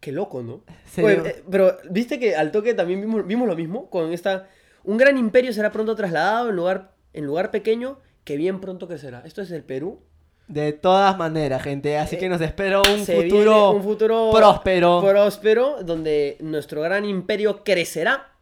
Qué 0.00 0.12
loco, 0.12 0.42
¿no? 0.42 0.62
Oye, 1.02 1.20
eh, 1.28 1.42
pero 1.50 1.76
viste 1.90 2.18
que 2.18 2.34
al 2.34 2.52
toque 2.52 2.72
también 2.72 3.00
vimos, 3.02 3.26
vimos 3.26 3.46
lo 3.48 3.54
mismo 3.56 3.90
con 3.90 4.12
esta... 4.12 4.48
Un 4.90 4.96
gran 4.98 5.16
imperio 5.18 5.52
será 5.52 5.70
pronto 5.70 5.94
trasladado 5.94 6.48
en 6.50 6.56
lugar, 6.56 6.90
en 7.12 7.24
lugar 7.24 7.52
pequeño 7.52 7.98
que 8.24 8.36
bien 8.36 8.60
pronto 8.60 8.88
crecerá. 8.88 9.22
Esto 9.24 9.40
es 9.42 9.52
el 9.52 9.62
Perú. 9.62 10.00
De 10.48 10.72
todas 10.72 11.16
maneras, 11.16 11.62
gente. 11.62 11.96
Así 11.96 12.16
que 12.18 12.28
nos 12.28 12.40
espero 12.40 12.82
un 12.82 13.00
Eh, 13.06 13.22
futuro, 13.28 13.70
un 13.70 13.82
futuro 13.84 14.30
próspero. 14.32 15.00
próspero 15.00 15.76
donde 15.84 16.36
nuestro 16.40 16.80
gran 16.82 17.04
imperio 17.04 17.62
crecerá. 17.62 18.32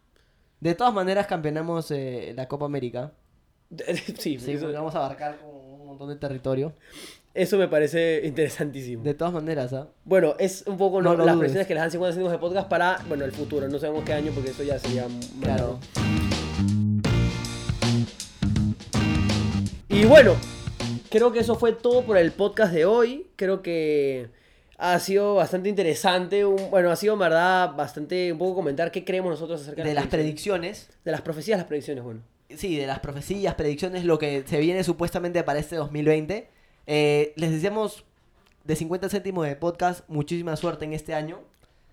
De 0.60 0.74
todas 0.74 0.94
maneras, 0.94 1.26
campeonamos 1.26 1.90
eh, 1.90 2.32
la 2.34 2.48
Copa 2.48 2.64
América. 2.64 3.12
Sí, 4.18 4.38
Sí, 4.38 4.52
eso, 4.52 4.72
vamos 4.72 4.94
a 4.94 4.98
abarcar 5.04 5.36
un 5.44 5.86
montón 5.86 6.08
de 6.08 6.16
territorio. 6.16 6.72
eso 7.34 7.58
me 7.58 7.68
parece 7.68 8.22
interesantísimo. 8.24 9.04
De 9.04 9.12
todas 9.12 9.34
maneras, 9.34 9.74
¿ah? 9.74 9.88
Bueno, 10.04 10.34
es 10.38 10.64
un 10.66 10.78
poco 10.78 11.02
No 11.02 11.10
¿no? 11.10 11.16
lo 11.18 11.24
las 11.26 11.36
presiones 11.36 11.66
que 11.66 11.74
les 11.74 11.82
dan 11.82 11.90
50 11.90 12.14
céntimos 12.14 12.32
de 12.32 12.38
podcast 12.38 12.68
para, 12.70 13.00
bueno, 13.06 13.26
el 13.26 13.32
futuro. 13.32 13.68
No 13.68 13.78
sabemos 13.78 14.02
qué 14.04 14.14
año 14.14 14.32
porque 14.34 14.50
eso 14.52 14.62
ya 14.62 14.78
sería... 14.78 15.06
Claro. 15.42 15.78
Y 19.98 20.04
bueno, 20.06 20.36
creo 21.10 21.32
que 21.32 21.40
eso 21.40 21.56
fue 21.56 21.72
todo 21.72 22.02
por 22.02 22.16
el 22.18 22.30
podcast 22.32 22.72
de 22.72 22.84
hoy. 22.84 23.26
Creo 23.36 23.62
que 23.62 24.28
ha 24.76 24.98
sido 25.00 25.34
bastante 25.34 25.68
interesante. 25.68 26.44
un- 26.44 26.70
bueno, 26.70 26.90
ha 26.90 26.96
sido, 26.96 27.14
en 27.14 27.18
verdad, 27.20 27.74
bastante 27.74 28.32
un 28.32 28.38
poco 28.38 28.54
comentar 28.54 28.92
qué 28.92 29.04
creemos 29.04 29.30
nosotros 29.30 29.60
acerca 29.62 29.82
De 29.82 29.94
las 29.94 30.06
predicciones. 30.06 30.84
predicciones. 30.84 31.04
De 31.04 31.10
las 31.12 31.20
profecías, 31.22 31.58
las 31.58 31.66
predicciones, 31.66 32.04
bueno. 32.04 32.20
Sí, 32.56 32.76
de 32.76 32.86
las 32.86 33.00
profecías, 33.00 33.54
predicciones, 33.54 34.04
lo 34.04 34.18
que 34.18 34.44
se 34.46 34.58
viene 34.58 34.84
supuestamente 34.84 35.42
para 35.42 35.58
este 35.58 35.76
2020. 35.76 36.48
Eh, 36.86 37.32
les 37.36 37.50
deseamos 37.50 38.04
de 38.64 38.76
50 38.76 39.08
céntimos 39.08 39.46
de 39.46 39.56
podcast 39.56 40.08
muchísima 40.08 40.54
suerte 40.56 40.84
en 40.84 40.92
este 40.92 41.14
año. 41.14 41.40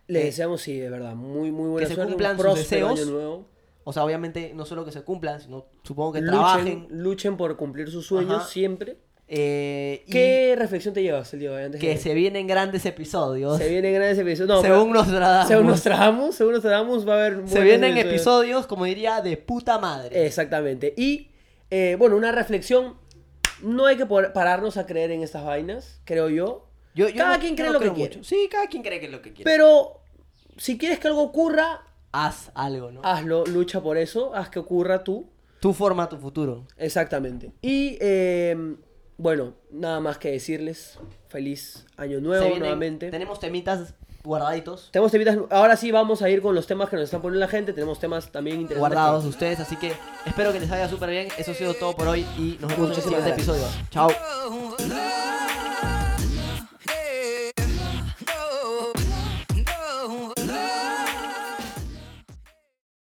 Le 0.08 0.22
Eh, 0.22 0.26
deseamos, 0.26 0.62
sí, 0.62 0.78
de 0.78 0.90
verdad, 0.92 1.16
muy, 1.16 1.52
muy 1.52 1.70
buena 1.70 1.88
suerte, 1.88 2.06
cumplan 2.06 2.38
sus 2.38 2.56
deseos. 2.56 3.00
año 3.02 3.12
nuevo. 3.12 3.46
O 3.88 3.94
sea, 3.94 4.04
obviamente 4.04 4.52
no 4.56 4.66
solo 4.66 4.84
que 4.84 4.92
se 4.92 5.04
cumplan, 5.04 5.40
sino 5.40 5.68
supongo 5.84 6.14
que 6.14 6.20
Luchen, 6.22 6.32
trabajen. 6.34 6.88
luchen 6.90 7.38
por 7.38 7.56
cumplir 7.56 7.90
sus 7.92 8.06
sueños 8.06 8.38
Ajá. 8.42 8.48
siempre. 8.48 8.98
eh, 9.28 10.04
y 10.06 10.12
¿Qué 10.12 10.56
reflexión 10.58 10.94
te 10.94 11.02
llevas 11.02 11.34
el 11.34 11.40
día 11.40 11.50
de 11.52 11.56
hoy? 11.58 11.64
Antes 11.64 11.82
que 11.82 11.90
de- 11.90 11.98
se 11.98 12.14
vienen 12.14 12.46
grandes 12.46 12.86
episodios. 12.86 13.58
se 13.58 13.68
vienen 13.70 13.94
grandes 13.96 14.18
episodios. 14.20 14.48
No, 14.58 14.62
según 14.62 14.90
pero- 14.92 14.94
Nostradamus. 15.04 15.48
según 15.48 15.66
Nostradamus, 15.68 16.36
según 16.36 16.54
Nostradamus 16.54 17.08
va 17.08 17.14
a 17.14 17.26
haber 17.26 17.48
Se 17.50 17.62
vienen 17.62 17.98
episodios, 17.98 18.68
como 18.68 18.86
diría, 18.86 19.22
de 19.22 19.38
puta 19.38 19.80
madre. 19.80 20.26
Exactamente. 20.28 20.94
Y, 20.98 21.30
eh, 21.72 21.96
bueno, 21.98 22.16
una 22.18 22.32
reflexión. 22.32 22.96
No 23.64 23.86
hay 23.86 23.98
que 23.98 24.06
pararnos 24.06 24.78
a 24.78 24.86
creer 24.86 25.12
en 25.12 25.24
estas 25.24 25.44
vainas, 25.46 26.02
creo 26.06 26.30
yo. 26.30 26.68
Yo- 26.94 27.10
yo 27.10 27.16
Cada 27.16 27.36
no- 27.38 27.40
quien 27.42 27.56
cree 27.56 27.68
no 27.68 27.74
lo 27.74 27.80
que 27.80 27.92
quiere. 27.94 28.18
mucho. 28.18 28.24
Sí, 28.28 28.48
cada 28.52 28.68
quien 28.68 28.84
cree 28.84 29.00
que 29.00 29.06
es 29.08 29.12
lo 29.12 29.22
que 29.22 29.32
quiere. 29.34 29.50
Pero, 29.50 30.02
si 30.58 30.78
quieres 30.78 31.00
que 31.00 31.08
algo 31.08 31.22
ocurra, 31.24 31.82
Haz 32.24 32.52
algo, 32.56 32.92
¿no? 32.92 33.02
hazlo, 33.04 33.46
lucha 33.46 33.82
por 33.82 33.98
eso, 33.98 34.34
haz 34.36 34.50
que 34.50 34.60
ocurra 34.60 35.04
tú. 35.04 35.26
Tú 35.60 35.74
forma 35.74 36.08
tu 36.08 36.18
futuro. 36.18 36.66
Exactamente. 36.78 37.52
Y, 37.62 37.98
eh, 38.00 38.76
bueno, 39.18 39.54
nada 39.72 40.00
más 40.00 40.18
que 40.18 40.32
decirles. 40.32 40.98
Feliz 41.28 41.86
año 41.98 42.22
nuevo 42.22 42.44
vienen- 42.46 42.60
nuevamente. 42.60 43.10
Tenemos 43.12 43.40
temitas 43.40 43.94
guardaditos, 44.24 44.90
Tenemos 44.92 45.12
temitas. 45.12 45.38
Ahora 45.50 45.76
sí 45.76 45.92
vamos 45.92 46.22
a 46.22 46.30
ir 46.30 46.42
con 46.42 46.56
los 46.56 46.66
temas 46.68 46.90
que 46.90 46.96
nos 46.96 47.04
están 47.06 47.22
poniendo 47.22 47.40
la 47.46 47.50
gente. 47.52 47.74
Tenemos 47.74 48.00
temas 48.00 48.32
también 48.32 48.62
interesantes. 48.62 48.80
guardados 48.96 49.24
de 49.24 49.30
ustedes, 49.30 49.60
así 49.60 49.76
que 49.76 49.92
espero 50.26 50.52
que 50.54 50.60
les 50.60 50.70
vaya 50.70 50.88
súper 50.88 51.10
bien. 51.10 51.28
Eso 51.38 51.52
ha 51.52 51.54
sido 51.56 51.74
todo 51.74 51.96
por 51.96 52.08
hoy 52.08 52.26
y 52.38 52.58
nos 52.62 52.72
vemos 52.72 52.92
en 52.92 52.96
el 52.96 53.02
siguiente 53.02 53.30
episodio. 53.32 53.64
Chao. 53.90 54.10